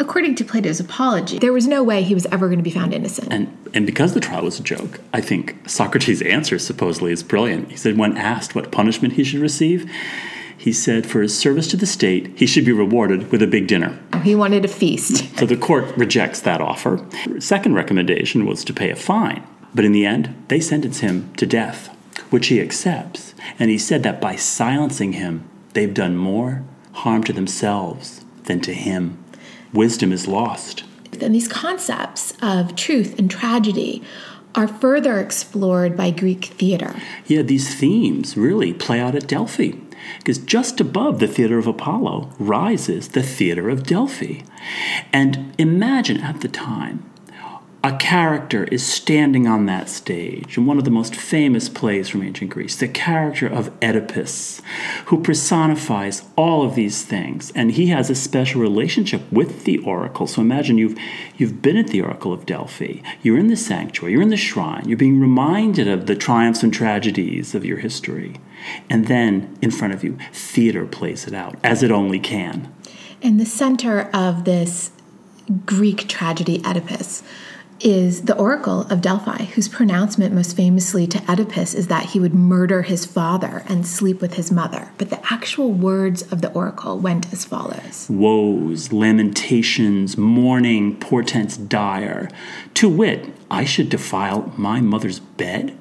According 0.00 0.34
to 0.36 0.44
Plato's 0.44 0.80
apology, 0.80 1.38
there 1.38 1.52
was 1.52 1.66
no 1.66 1.82
way 1.82 2.02
he 2.02 2.14
was 2.14 2.26
ever 2.26 2.48
going 2.48 2.58
to 2.58 2.64
be 2.64 2.70
found 2.70 2.92
innocent. 2.92 3.32
And, 3.32 3.56
and 3.72 3.86
because 3.86 4.14
the 4.14 4.20
trial 4.20 4.44
was 4.44 4.58
a 4.58 4.62
joke, 4.62 5.00
I 5.12 5.20
think 5.20 5.68
Socrates' 5.68 6.22
answer 6.22 6.58
supposedly 6.58 7.12
is 7.12 7.22
brilliant. 7.22 7.70
He 7.70 7.76
said, 7.76 7.96
when 7.96 8.16
asked 8.16 8.54
what 8.54 8.72
punishment 8.72 9.14
he 9.14 9.24
should 9.24 9.40
receive, 9.40 9.90
he 10.56 10.72
said, 10.72 11.06
for 11.06 11.20
his 11.20 11.36
service 11.36 11.68
to 11.68 11.76
the 11.76 11.86
state, 11.86 12.38
he 12.38 12.46
should 12.46 12.64
be 12.64 12.72
rewarded 12.72 13.30
with 13.30 13.42
a 13.42 13.46
big 13.46 13.66
dinner. 13.66 13.98
Oh, 14.12 14.18
he 14.18 14.34
wanted 14.34 14.64
a 14.64 14.68
feast. 14.68 15.24
So 15.38 15.46
the 15.46 15.56
court 15.56 15.94
rejects 15.96 16.40
that 16.42 16.60
offer. 16.60 17.04
Second 17.38 17.74
recommendation 17.74 18.46
was 18.46 18.64
to 18.64 18.72
pay 18.72 18.88
a 18.90 18.96
fine. 18.96 19.46
But 19.74 19.84
in 19.84 19.92
the 19.92 20.06
end, 20.06 20.42
they 20.48 20.60
sentence 20.60 21.00
him 21.00 21.32
to 21.34 21.44
death, 21.44 21.88
which 22.30 22.46
he 22.46 22.60
accepts. 22.60 23.34
And 23.58 23.70
he 23.70 23.76
said 23.76 24.04
that 24.04 24.20
by 24.20 24.36
silencing 24.36 25.14
him, 25.14 25.48
they've 25.72 25.92
done 25.92 26.16
more 26.16 26.62
harm 26.92 27.24
to 27.24 27.32
themselves 27.32 28.24
than 28.44 28.60
to 28.60 28.72
him. 28.72 29.22
Wisdom 29.74 30.12
is 30.12 30.26
lost. 30.26 30.84
And 31.20 31.34
these 31.34 31.48
concepts 31.48 32.32
of 32.40 32.74
truth 32.76 33.18
and 33.18 33.30
tragedy 33.30 34.02
are 34.54 34.68
further 34.68 35.18
explored 35.18 35.96
by 35.96 36.10
Greek 36.10 36.44
theater. 36.44 36.94
Yeah, 37.26 37.42
these 37.42 37.74
themes 37.74 38.36
really 38.36 38.72
play 38.72 39.00
out 39.00 39.14
at 39.14 39.26
Delphi. 39.26 39.72
because 40.18 40.38
just 40.38 40.80
above 40.80 41.18
the 41.18 41.26
Theater 41.26 41.58
of 41.58 41.66
Apollo 41.66 42.30
rises 42.38 43.08
the 43.08 43.22
Theater 43.22 43.68
of 43.68 43.82
Delphi. 43.84 44.42
And 45.12 45.54
imagine 45.58 46.20
at 46.20 46.40
the 46.40 46.48
time 46.48 47.08
a 47.84 47.94
character 47.98 48.64
is 48.64 48.84
standing 48.84 49.46
on 49.46 49.66
that 49.66 49.90
stage 49.90 50.56
in 50.56 50.64
one 50.64 50.78
of 50.78 50.84
the 50.84 50.90
most 50.90 51.14
famous 51.14 51.68
plays 51.68 52.08
from 52.08 52.22
ancient 52.22 52.50
Greece, 52.50 52.76
the 52.76 52.88
character 52.88 53.46
of 53.46 53.70
Oedipus, 53.82 54.62
who 55.06 55.22
personifies 55.22 56.22
all 56.34 56.64
of 56.64 56.76
these 56.76 57.04
things. 57.04 57.52
And 57.54 57.72
he 57.72 57.88
has 57.88 58.08
a 58.08 58.14
special 58.14 58.62
relationship 58.62 59.30
with 59.30 59.64
the 59.64 59.76
oracle. 59.80 60.26
So 60.26 60.40
imagine 60.40 60.78
you've, 60.78 60.96
you've 61.36 61.60
been 61.60 61.76
at 61.76 61.88
the 61.88 62.00
Oracle 62.00 62.32
of 62.32 62.46
Delphi, 62.46 63.00
you're 63.22 63.38
in 63.38 63.48
the 63.48 63.56
sanctuary, 63.56 64.14
you're 64.14 64.22
in 64.22 64.30
the 64.30 64.36
shrine, 64.38 64.88
you're 64.88 64.96
being 64.96 65.20
reminded 65.20 65.86
of 65.86 66.06
the 66.06 66.16
triumphs 66.16 66.62
and 66.62 66.72
tragedies 66.72 67.54
of 67.54 67.66
your 67.66 67.76
history. 67.76 68.40
And 68.88 69.08
then 69.08 69.58
in 69.60 69.70
front 69.70 69.92
of 69.92 70.02
you, 70.02 70.16
theater 70.32 70.86
plays 70.86 71.26
it 71.26 71.34
out 71.34 71.56
as 71.62 71.82
it 71.82 71.90
only 71.90 72.18
can. 72.18 72.74
In 73.20 73.36
the 73.36 73.44
center 73.44 74.08
of 74.14 74.44
this 74.44 74.90
Greek 75.66 76.08
tragedy, 76.08 76.62
Oedipus, 76.64 77.22
is 77.80 78.22
the 78.22 78.36
Oracle 78.36 78.82
of 78.82 79.00
Delphi, 79.00 79.44
whose 79.44 79.68
pronouncement 79.68 80.34
most 80.34 80.56
famously 80.56 81.06
to 81.08 81.22
Oedipus 81.30 81.74
is 81.74 81.88
that 81.88 82.06
he 82.06 82.20
would 82.20 82.34
murder 82.34 82.82
his 82.82 83.04
father 83.04 83.64
and 83.68 83.86
sleep 83.86 84.20
with 84.20 84.34
his 84.34 84.50
mother. 84.50 84.90
But 84.96 85.10
the 85.10 85.20
actual 85.32 85.72
words 85.72 86.22
of 86.32 86.40
the 86.40 86.52
Oracle 86.52 86.98
went 86.98 87.32
as 87.32 87.44
follows 87.44 88.06
Woes, 88.08 88.92
lamentations, 88.92 90.16
mourning, 90.16 90.96
portents 90.96 91.56
dire. 91.56 92.28
To 92.74 92.88
wit, 92.88 93.34
I 93.50 93.64
should 93.64 93.88
defile 93.88 94.52
my 94.56 94.80
mother's 94.80 95.20
bed 95.20 95.76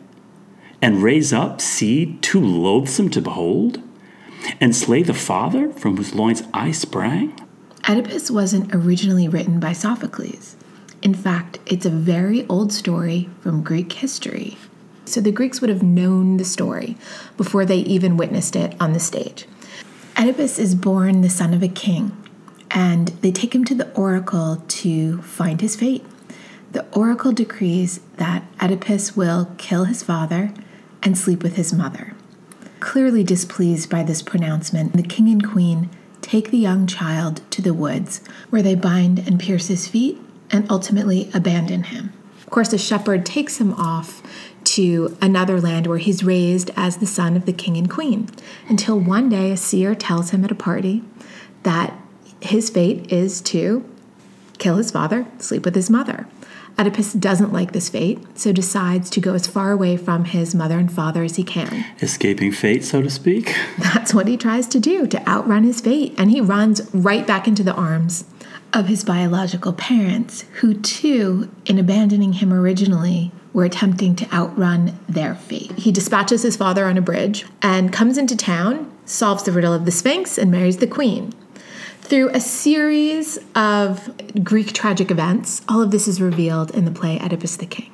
and 0.83 1.01
raise 1.01 1.31
up 1.31 1.61
seed 1.61 2.21
too 2.21 2.41
loathsome 2.41 3.09
to 3.09 3.21
behold, 3.21 3.81
and 4.59 4.75
slay 4.75 5.01
the 5.01 5.13
father 5.13 5.71
from 5.71 5.95
whose 5.95 6.13
loins 6.13 6.43
I 6.53 6.71
sprang? 6.71 7.39
Oedipus 7.87 8.29
wasn't 8.29 8.75
originally 8.75 9.29
written 9.29 9.61
by 9.61 9.71
Sophocles. 9.71 10.57
In 11.03 11.13
fact, 11.13 11.59
it's 11.65 11.85
a 11.85 11.89
very 11.89 12.47
old 12.47 12.71
story 12.71 13.29
from 13.41 13.61
Greek 13.61 13.91
history. 13.91 14.57
So 15.03 15.19
the 15.19 15.33
Greeks 15.33 15.59
would 15.59 15.69
have 15.69 15.83
known 15.83 16.37
the 16.37 16.45
story 16.45 16.95
before 17.35 17.65
they 17.65 17.79
even 17.79 18.15
witnessed 18.15 18.55
it 18.55 18.73
on 18.79 18.93
the 18.93 19.01
stage. 19.01 19.45
Oedipus 20.17 20.57
is 20.57 20.75
born 20.75 21.19
the 21.19 21.29
son 21.29 21.53
of 21.53 21.61
a 21.61 21.67
king, 21.67 22.15
and 22.71 23.09
they 23.19 23.33
take 23.33 23.53
him 23.53 23.65
to 23.65 23.75
the 23.75 23.91
oracle 23.91 24.63
to 24.65 25.21
find 25.23 25.59
his 25.59 25.75
fate. 25.75 26.05
The 26.71 26.85
oracle 26.97 27.33
decrees 27.33 27.99
that 28.15 28.45
Oedipus 28.61 29.17
will 29.17 29.51
kill 29.57 29.83
his 29.83 30.03
father 30.03 30.53
and 31.03 31.17
sleep 31.17 31.43
with 31.43 31.57
his 31.57 31.73
mother. 31.73 32.15
Clearly 32.79 33.25
displeased 33.25 33.89
by 33.89 34.03
this 34.03 34.21
pronouncement, 34.21 34.93
the 34.93 35.03
king 35.03 35.27
and 35.27 35.45
queen 35.45 35.89
take 36.21 36.49
the 36.49 36.57
young 36.57 36.87
child 36.87 37.41
to 37.51 37.61
the 37.61 37.73
woods, 37.73 38.21
where 38.49 38.61
they 38.61 38.75
bind 38.75 39.19
and 39.19 39.37
pierce 39.37 39.67
his 39.67 39.85
feet 39.85 40.17
and 40.53 40.69
ultimately 40.71 41.29
abandon 41.33 41.83
him. 41.83 42.13
Of 42.43 42.49
course, 42.51 42.69
the 42.69 42.77
shepherd 42.77 43.25
takes 43.25 43.57
him 43.59 43.73
off 43.73 44.21
to 44.65 45.17
another 45.21 45.59
land 45.59 45.87
where 45.87 45.97
he's 45.97 46.23
raised 46.23 46.71
as 46.77 46.97
the 46.97 47.07
son 47.07 47.35
of 47.35 47.45
the 47.45 47.51
king 47.51 47.75
and 47.75 47.89
queen 47.89 48.29
until 48.69 48.97
one 48.97 49.27
day 49.27 49.51
a 49.51 49.57
seer 49.57 49.95
tells 49.95 50.29
him 50.29 50.45
at 50.45 50.51
a 50.51 50.55
party 50.55 51.03
that 51.63 51.99
his 52.39 52.69
fate 52.69 53.11
is 53.11 53.41
to 53.41 53.83
kill 54.59 54.77
his 54.77 54.91
father, 54.91 55.25
sleep 55.39 55.65
with 55.65 55.75
his 55.75 55.89
mother. 55.89 56.27
Oedipus 56.79 57.13
doesn't 57.13 57.53
like 57.53 57.71
this 57.71 57.89
fate, 57.89 58.19
so 58.35 58.51
decides 58.51 59.09
to 59.11 59.19
go 59.19 59.35
as 59.35 59.45
far 59.45 59.71
away 59.71 59.95
from 59.95 60.25
his 60.25 60.55
mother 60.55 60.79
and 60.79 60.91
father 60.91 61.23
as 61.23 61.35
he 61.35 61.43
can. 61.43 61.85
Escaping 62.01 62.51
fate, 62.51 62.83
so 62.83 63.01
to 63.01 63.11
speak? 63.11 63.55
That's 63.77 64.13
what 64.13 64.27
he 64.27 64.37
tries 64.37 64.67
to 64.69 64.79
do, 64.79 65.05
to 65.07 65.27
outrun 65.27 65.63
his 65.63 65.81
fate, 65.81 66.15
and 66.17 66.31
he 66.31 66.41
runs 66.41 66.91
right 66.93 67.27
back 67.27 67.47
into 67.47 67.63
the 67.63 67.75
arms 67.75 68.25
of 68.73 68.87
his 68.87 69.03
biological 69.03 69.73
parents, 69.73 70.45
who 70.55 70.73
too, 70.73 71.49
in 71.65 71.77
abandoning 71.77 72.33
him 72.33 72.51
originally, 72.51 73.31
were 73.53 73.65
attempting 73.65 74.15
to 74.15 74.33
outrun 74.33 74.97
their 75.07 75.35
fate. 75.35 75.71
He 75.73 75.91
dispatches 75.91 76.41
his 76.41 76.57
father 76.57 76.85
on 76.85 76.97
a 76.97 77.01
bridge 77.01 77.45
and 77.61 77.93
comes 77.93 78.17
into 78.17 78.35
town, 78.35 78.91
solves 79.05 79.43
the 79.43 79.51
riddle 79.51 79.73
of 79.73 79.85
the 79.85 79.91
Sphinx, 79.91 80.37
and 80.37 80.51
marries 80.51 80.77
the 80.77 80.87
queen. 80.87 81.33
Through 82.01 82.29
a 82.29 82.39
series 82.41 83.39
of 83.55 84.11
Greek 84.43 84.73
tragic 84.73 85.11
events, 85.11 85.61
all 85.69 85.81
of 85.81 85.91
this 85.91 86.07
is 86.07 86.19
revealed 86.19 86.71
in 86.71 86.85
the 86.85 86.91
play 86.91 87.19
Oedipus 87.19 87.55
the 87.55 87.65
King. 87.65 87.91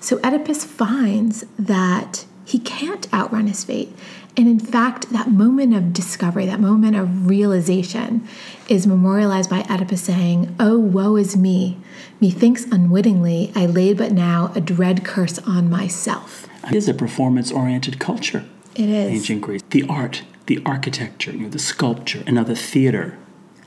So 0.00 0.18
Oedipus 0.22 0.64
finds 0.64 1.44
that 1.58 2.24
he 2.44 2.58
can't 2.58 3.12
outrun 3.12 3.46
his 3.46 3.64
fate. 3.64 3.94
And 4.36 4.48
in 4.48 4.58
fact, 4.58 5.10
that 5.10 5.30
moment 5.30 5.74
of 5.74 5.92
discovery, 5.92 6.44
that 6.46 6.58
moment 6.60 6.96
of 6.96 7.28
realization, 7.28 8.26
is 8.68 8.86
memorialized 8.86 9.48
by 9.48 9.60
Oedipus 9.70 10.02
saying, 10.02 10.54
Oh, 10.58 10.78
woe 10.78 11.16
is 11.16 11.36
me! 11.36 11.78
Methinks 12.20 12.64
unwittingly 12.64 13.52
I 13.54 13.66
laid 13.66 13.98
but 13.98 14.10
now 14.10 14.50
a 14.54 14.60
dread 14.60 15.04
curse 15.04 15.38
on 15.40 15.70
myself. 15.70 16.48
It 16.66 16.74
is 16.74 16.88
a 16.88 16.94
performance 16.94 17.52
oriented 17.52 18.00
culture. 18.00 18.44
It 18.74 18.88
is. 18.88 19.12
Ancient 19.12 19.42
Greece. 19.42 19.62
The 19.70 19.84
art, 19.88 20.22
the 20.46 20.60
architecture, 20.66 21.30
you 21.30 21.40
know, 21.40 21.48
the 21.48 21.58
sculpture, 21.58 22.24
and 22.26 22.34
now 22.34 22.44
the 22.44 22.56
theater. 22.56 23.16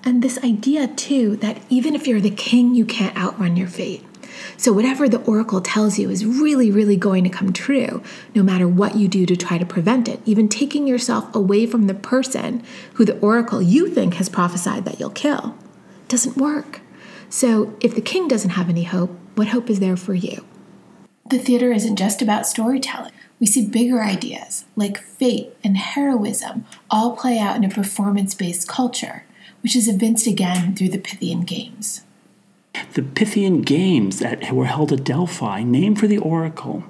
And 0.04 0.22
this 0.22 0.38
idea, 0.44 0.88
too, 0.88 1.38
that 1.38 1.62
even 1.70 1.96
if 1.96 2.08
you're 2.08 2.22
the 2.22 2.30
king, 2.30 2.76
you 2.76 2.86
can't 2.86 3.16
outrun 3.18 3.56
your 3.56 3.68
fate. 3.68 4.04
So, 4.58 4.74
whatever 4.74 5.08
the 5.08 5.22
oracle 5.24 5.62
tells 5.62 6.00
you 6.00 6.10
is 6.10 6.26
really, 6.26 6.72
really 6.72 6.98
going 6.98 7.24
to 7.24 7.30
come 7.30 7.54
true, 7.54 8.02
no 8.36 8.44
matter 8.44 8.68
what 8.68 8.96
you 8.96 9.08
do 9.08 9.26
to 9.26 9.36
try 9.36 9.58
to 9.58 9.66
prevent 9.66 10.08
it. 10.08 10.20
Even 10.26 10.50
taking 10.50 10.88
yourself 10.88 11.34
away 11.36 11.66
from 11.66 11.88
the 11.88 11.94
person 11.94 12.64
who 12.94 13.06
the 13.06 13.20
oracle 13.20 13.62
you 13.62 13.88
think 13.90 14.16
has 14.16 14.30
prophesied 14.30 14.86
that 14.86 15.00
you'll 15.00 15.10
kill 15.10 15.56
doesn't 16.08 16.38
work. 16.38 16.82
So, 17.30 17.76
if 17.82 17.94
the 17.94 18.02
king 18.02 18.28
doesn't 18.28 18.52
have 18.52 18.70
any 18.70 18.84
hope, 18.84 19.12
what 19.36 19.50
hope 19.50 19.70
is 19.70 19.80
there 19.80 19.98
for 19.98 20.14
you? 20.14 20.46
The 21.30 21.40
theater 21.40 21.74
isn't 21.74 21.98
just 21.98 22.22
about 22.22 22.48
storytelling. 22.48 23.12
We 23.40 23.48
see 23.48 23.68
bigger 23.68 24.02
ideas 24.02 24.66
like 24.76 24.98
fate 24.98 25.54
and 25.64 25.78
heroism 25.78 26.66
all 26.90 27.16
play 27.16 27.38
out 27.38 27.58
in 27.58 27.66
a 27.66 27.70
performance 27.70 28.34
based 28.34 28.68
culture, 28.68 29.26
which 29.62 29.76
is 29.76 29.88
evinced 29.88 30.26
again 30.26 30.76
through 30.76 30.90
the 30.90 30.98
Pythian 30.98 31.42
Games. 31.42 32.04
The 32.94 33.04
Pythian 33.04 33.62
Games 33.62 34.20
that 34.20 34.52
were 34.52 34.66
held 34.66 34.92
at 34.92 35.04
Delphi, 35.04 35.64
named 35.64 36.00
for 36.00 36.08
the 36.08 36.18
oracle. 36.18 36.84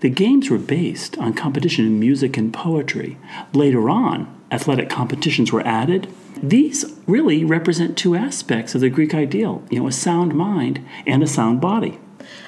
The 0.00 0.10
games 0.10 0.50
were 0.50 0.58
based 0.58 1.18
on 1.18 1.34
competition 1.34 1.86
in 1.86 2.00
music 2.00 2.36
and 2.36 2.52
poetry. 2.52 3.16
Later 3.52 3.90
on, 3.90 4.32
athletic 4.50 4.88
competitions 4.88 5.52
were 5.52 5.66
added. 5.66 6.08
These 6.42 6.84
really 7.06 7.44
represent 7.44 7.96
two 7.96 8.14
aspects 8.14 8.74
of 8.74 8.80
the 8.80 8.90
Greek 8.90 9.14
ideal, 9.14 9.62
you 9.70 9.80
know, 9.80 9.86
a 9.86 9.92
sound 9.92 10.34
mind 10.34 10.84
and 11.06 11.22
a 11.22 11.26
sound 11.26 11.60
body. 11.60 11.98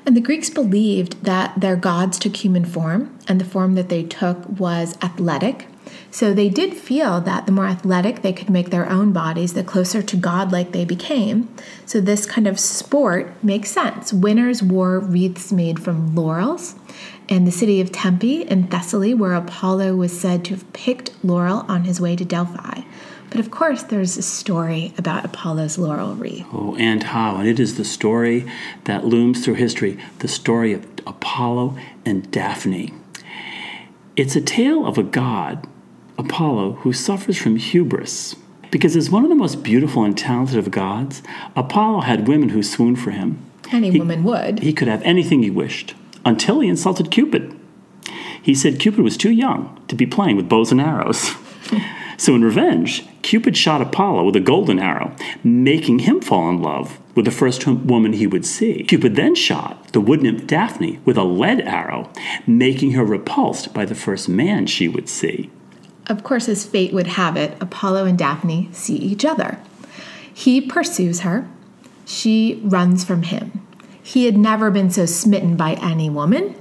And 0.04 0.16
the 0.16 0.20
Greeks 0.20 0.50
believed 0.50 1.24
that 1.24 1.60
their 1.60 1.76
gods 1.76 2.18
took 2.18 2.36
human 2.36 2.64
form, 2.64 3.16
and 3.28 3.40
the 3.40 3.44
form 3.44 3.74
that 3.74 3.88
they 3.88 4.02
took 4.02 4.48
was 4.48 4.96
athletic. 5.02 5.66
So 6.10 6.32
they 6.32 6.48
did 6.48 6.74
feel 6.74 7.20
that 7.20 7.46
the 7.46 7.52
more 7.52 7.66
athletic 7.66 8.22
they 8.22 8.32
could 8.32 8.48
make 8.48 8.70
their 8.70 8.88
own 8.88 9.12
bodies, 9.12 9.54
the 9.54 9.62
closer 9.62 10.02
to 10.02 10.16
godlike 10.16 10.72
they 10.72 10.84
became. 10.84 11.54
So 11.84 12.00
this 12.00 12.26
kind 12.26 12.46
of 12.46 12.58
sport 12.58 13.32
makes 13.42 13.70
sense. 13.70 14.12
Winners 14.12 14.62
wore 14.62 14.98
wreaths 14.98 15.52
made 15.52 15.82
from 15.82 16.14
laurels. 16.14 16.74
In 17.28 17.44
the 17.44 17.50
city 17.50 17.80
of 17.80 17.92
Tempe 17.92 18.42
in 18.42 18.68
Thessaly, 18.68 19.12
where 19.12 19.34
Apollo 19.34 19.96
was 19.96 20.18
said 20.18 20.44
to 20.46 20.54
have 20.54 20.72
picked 20.72 21.12
laurel 21.24 21.66
on 21.68 21.84
his 21.84 22.00
way 22.00 22.16
to 22.16 22.24
Delphi. 22.24 22.82
But 23.28 23.40
of 23.40 23.50
course, 23.50 23.82
there's 23.82 24.16
a 24.16 24.22
story 24.22 24.94
about 24.96 25.24
Apollo's 25.24 25.76
laurel 25.76 26.14
wreath. 26.14 26.46
Oh, 26.52 26.76
and 26.78 27.02
how? 27.02 27.36
And 27.36 27.48
it 27.48 27.58
is 27.58 27.76
the 27.76 27.84
story 27.84 28.50
that 28.84 29.04
looms 29.04 29.44
through 29.44 29.54
history 29.54 29.98
the 30.20 30.28
story 30.28 30.72
of 30.72 30.86
Apollo 31.06 31.76
and 32.04 32.30
Daphne. 32.30 32.94
It's 34.14 34.36
a 34.36 34.40
tale 34.40 34.86
of 34.86 34.96
a 34.96 35.02
god 35.02 35.66
Apollo, 36.18 36.72
who 36.80 36.92
suffers 36.92 37.38
from 37.38 37.56
hubris. 37.56 38.36
Because 38.70 38.96
as 38.96 39.10
one 39.10 39.22
of 39.22 39.28
the 39.28 39.36
most 39.36 39.62
beautiful 39.62 40.04
and 40.04 40.16
talented 40.16 40.58
of 40.58 40.70
gods, 40.70 41.22
Apollo 41.54 42.02
had 42.02 42.28
women 42.28 42.50
who 42.50 42.62
swooned 42.62 43.00
for 43.00 43.10
him. 43.10 43.44
Any 43.72 43.90
he, 43.90 43.98
woman 43.98 44.24
would. 44.24 44.60
He 44.60 44.72
could 44.72 44.88
have 44.88 45.02
anything 45.02 45.42
he 45.42 45.50
wished, 45.50 45.94
until 46.24 46.60
he 46.60 46.68
insulted 46.68 47.10
Cupid. 47.10 47.58
He 48.42 48.54
said 48.54 48.78
Cupid 48.78 49.00
was 49.00 49.16
too 49.16 49.30
young 49.30 49.80
to 49.88 49.94
be 49.94 50.06
playing 50.06 50.36
with 50.36 50.48
bows 50.48 50.70
and 50.70 50.80
arrows. 50.80 51.32
so, 52.16 52.34
in 52.34 52.44
revenge, 52.44 53.04
Cupid 53.22 53.56
shot 53.56 53.82
Apollo 53.82 54.24
with 54.24 54.36
a 54.36 54.40
golden 54.40 54.78
arrow, 54.78 55.14
making 55.42 56.00
him 56.00 56.20
fall 56.20 56.48
in 56.48 56.62
love 56.62 57.00
with 57.16 57.24
the 57.24 57.30
first 57.32 57.66
woman 57.66 58.12
he 58.12 58.26
would 58.26 58.46
see. 58.46 58.84
Cupid 58.84 59.16
then 59.16 59.34
shot 59.34 59.92
the 59.92 60.00
wood 60.00 60.22
nymph 60.22 60.46
Daphne 60.46 61.00
with 61.04 61.16
a 61.16 61.24
lead 61.24 61.60
arrow, 61.62 62.08
making 62.46 62.92
her 62.92 63.04
repulsed 63.04 63.74
by 63.74 63.84
the 63.84 63.94
first 63.94 64.28
man 64.28 64.66
she 64.66 64.86
would 64.86 65.08
see. 65.08 65.50
Of 66.08 66.22
course, 66.22 66.48
as 66.48 66.64
fate 66.64 66.92
would 66.92 67.08
have 67.08 67.36
it, 67.36 67.56
Apollo 67.60 68.04
and 68.04 68.18
Daphne 68.18 68.68
see 68.72 68.96
each 68.96 69.24
other. 69.24 69.58
He 70.32 70.60
pursues 70.60 71.20
her, 71.20 71.48
she 72.04 72.60
runs 72.62 73.04
from 73.04 73.22
him. 73.22 73.66
He 74.02 74.26
had 74.26 74.36
never 74.36 74.70
been 74.70 74.90
so 74.90 75.04
smitten 75.06 75.56
by 75.56 75.72
any 75.74 76.08
woman, 76.08 76.54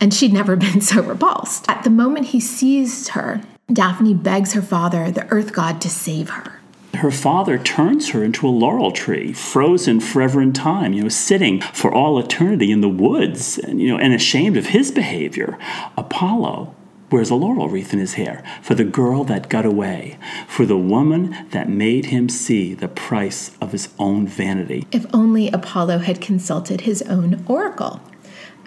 and 0.00 0.14
she'd 0.14 0.32
never 0.32 0.54
been 0.66 0.80
so 0.80 1.02
repulsed. 1.02 1.64
At 1.68 1.82
the 1.82 1.90
moment 1.90 2.26
he 2.26 2.40
sees 2.40 3.08
her, 3.08 3.42
Daphne 3.72 4.14
begs 4.14 4.52
her 4.52 4.62
father, 4.62 5.10
the 5.10 5.26
earth 5.32 5.52
god, 5.52 5.80
to 5.80 5.90
save 5.90 6.30
her. 6.30 6.60
Her 6.94 7.10
father 7.10 7.58
turns 7.58 8.10
her 8.10 8.22
into 8.22 8.46
a 8.46 8.48
laurel 8.48 8.92
tree, 8.92 9.32
frozen 9.32 9.98
forever 10.00 10.40
in 10.40 10.52
time, 10.52 10.92
you 10.92 11.02
know, 11.02 11.08
sitting 11.08 11.60
for 11.60 11.92
all 11.92 12.18
eternity 12.18 12.70
in 12.70 12.80
the 12.80 12.88
woods, 12.88 13.58
and, 13.58 13.80
you 13.80 13.88
know, 13.88 13.98
and 13.98 14.14
ashamed 14.14 14.56
of 14.56 14.66
his 14.66 14.92
behavior. 14.92 15.58
Apollo 15.98 16.75
wears 17.10 17.30
a 17.30 17.34
laurel 17.34 17.68
wreath 17.68 17.92
in 17.92 17.98
his 17.98 18.14
hair 18.14 18.42
for 18.62 18.74
the 18.74 18.84
girl 18.84 19.24
that 19.24 19.48
got 19.48 19.64
away, 19.64 20.18
for 20.48 20.66
the 20.66 20.76
woman 20.76 21.36
that 21.50 21.68
made 21.68 22.06
him 22.06 22.28
see 22.28 22.74
the 22.74 22.88
price 22.88 23.56
of 23.60 23.72
his 23.72 23.88
own 23.98 24.26
vanity. 24.26 24.86
If 24.92 25.06
only 25.14 25.48
Apollo 25.50 25.98
had 25.98 26.20
consulted 26.20 26.82
his 26.82 27.02
own 27.02 27.44
oracle. 27.46 28.00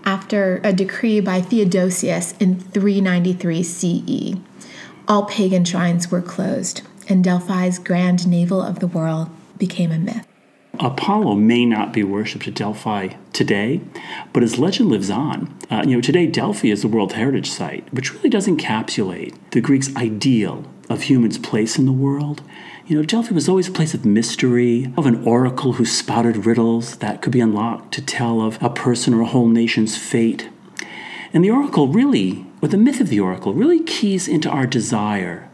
After 0.06 0.62
a 0.64 0.72
decree 0.72 1.20
by 1.20 1.42
Theodosius 1.42 2.34
in 2.40 2.60
393 2.60 3.64
CE, 3.64 4.36
all 5.08 5.26
pagan 5.26 5.66
shrines 5.66 6.10
were 6.10 6.22
closed, 6.22 6.84
and 7.10 7.24
Delphi's 7.24 7.80
grand 7.80 8.28
navel 8.28 8.62
of 8.62 8.80
the 8.80 8.88
world 8.88 9.30
became 9.58 9.92
a 9.92 9.98
myth. 9.98 10.29
Apollo 10.80 11.36
may 11.36 11.66
not 11.66 11.92
be 11.92 12.04
worshipped 12.04 12.48
at 12.48 12.54
Delphi 12.54 13.10
today, 13.34 13.82
but 14.32 14.44
his 14.44 14.58
legend 14.58 14.90
lives 14.90 15.10
on. 15.10 15.58
Uh, 15.70 15.84
you 15.86 15.96
know, 15.96 16.02
today 16.02 16.28
Delphi 16.28 16.70
is 16.70 16.82
the 16.82 16.88
World 16.88 17.14
Heritage 17.14 17.50
Site, 17.50 17.92
which 17.94 18.14
really 18.14 18.30
does 18.30 18.48
encapsulate 18.48 19.36
the 19.52 19.62
Greeks' 19.62 19.94
ideal 19.96 20.64
of 20.90 21.04
humans' 21.04 21.38
place 21.38 21.78
in 21.78 21.86
the 21.86 21.92
world. 21.92 22.42
You 22.86 22.98
know, 22.98 23.04
Delphi 23.04 23.34
was 23.34 23.50
always 23.50 23.68
a 23.68 23.74
place 23.74 23.94
of 23.94 24.06
mystery, 24.06 24.94
of 24.96 25.06
an 25.06 25.24
oracle 25.28 25.74
who 25.74 25.86
spouted 25.86 26.46
riddles 26.46 26.98
that 26.98 27.22
could 27.22 27.34
be 27.34 27.42
unlocked 27.42 27.94
to 27.96 28.02
tell 28.02 28.42
of 28.42 28.62
a 28.62 28.70
person 28.70 29.14
or 29.14 29.22
a 29.22 29.28
whole 29.28 29.48
nation's 29.48 29.98
fate. 29.98 30.50
And 31.34 31.44
the 31.44 31.52
oracle 31.52 31.88
really 31.88 32.46
or 32.62 32.68
the 32.68 32.78
myth 32.78 33.00
of 33.00 33.10
the 33.10 33.20
oracle 33.20 33.54
really 33.54 33.84
keys 33.84 34.28
into 34.28 34.50
our 34.50 34.68
desire 34.68 35.50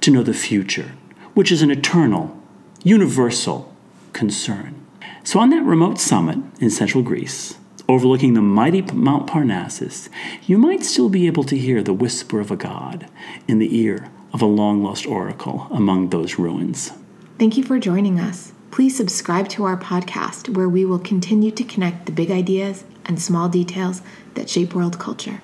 to 0.00 0.10
know 0.10 0.22
the 0.22 0.34
future, 0.34 0.92
which 1.34 1.52
is 1.52 1.62
an 1.62 1.70
eternal, 1.70 2.38
universal 2.82 3.69
concern. 4.12 4.86
So, 5.24 5.40
on 5.40 5.50
that 5.50 5.62
remote 5.62 5.98
summit 5.98 6.38
in 6.60 6.70
central 6.70 7.02
Greece, 7.02 7.56
overlooking 7.88 8.34
the 8.34 8.42
mighty 8.42 8.82
Mount 8.82 9.26
Parnassus, 9.26 10.08
you 10.46 10.58
might 10.58 10.84
still 10.84 11.08
be 11.08 11.26
able 11.26 11.44
to 11.44 11.56
hear 11.56 11.82
the 11.82 11.92
whisper 11.92 12.40
of 12.40 12.50
a 12.50 12.56
god 12.56 13.08
in 13.48 13.58
the 13.58 13.76
ear 13.76 14.10
of 14.32 14.40
a 14.40 14.46
long 14.46 14.82
lost 14.82 15.06
oracle 15.06 15.66
among 15.70 16.10
those 16.10 16.38
ruins. 16.38 16.92
Thank 17.38 17.56
you 17.56 17.64
for 17.64 17.78
joining 17.78 18.20
us. 18.20 18.52
Please 18.70 18.96
subscribe 18.96 19.48
to 19.48 19.64
our 19.64 19.76
podcast 19.76 20.54
where 20.54 20.68
we 20.68 20.84
will 20.84 21.00
continue 21.00 21.50
to 21.50 21.64
connect 21.64 22.06
the 22.06 22.12
big 22.12 22.30
ideas 22.30 22.84
and 23.04 23.20
small 23.20 23.48
details 23.48 24.02
that 24.34 24.48
shape 24.48 24.74
world 24.74 24.98
culture. 24.98 25.42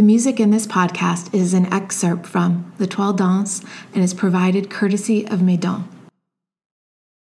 The 0.00 0.06
music 0.06 0.40
in 0.40 0.50
this 0.50 0.66
podcast 0.66 1.34
is 1.34 1.52
an 1.52 1.70
excerpt 1.70 2.26
from 2.26 2.72
L'Etoile 2.78 3.12
Danse 3.12 3.62
and 3.92 4.02
is 4.02 4.14
provided 4.14 4.70
courtesy 4.70 5.28
of 5.28 5.42
Meudon. 5.42 5.84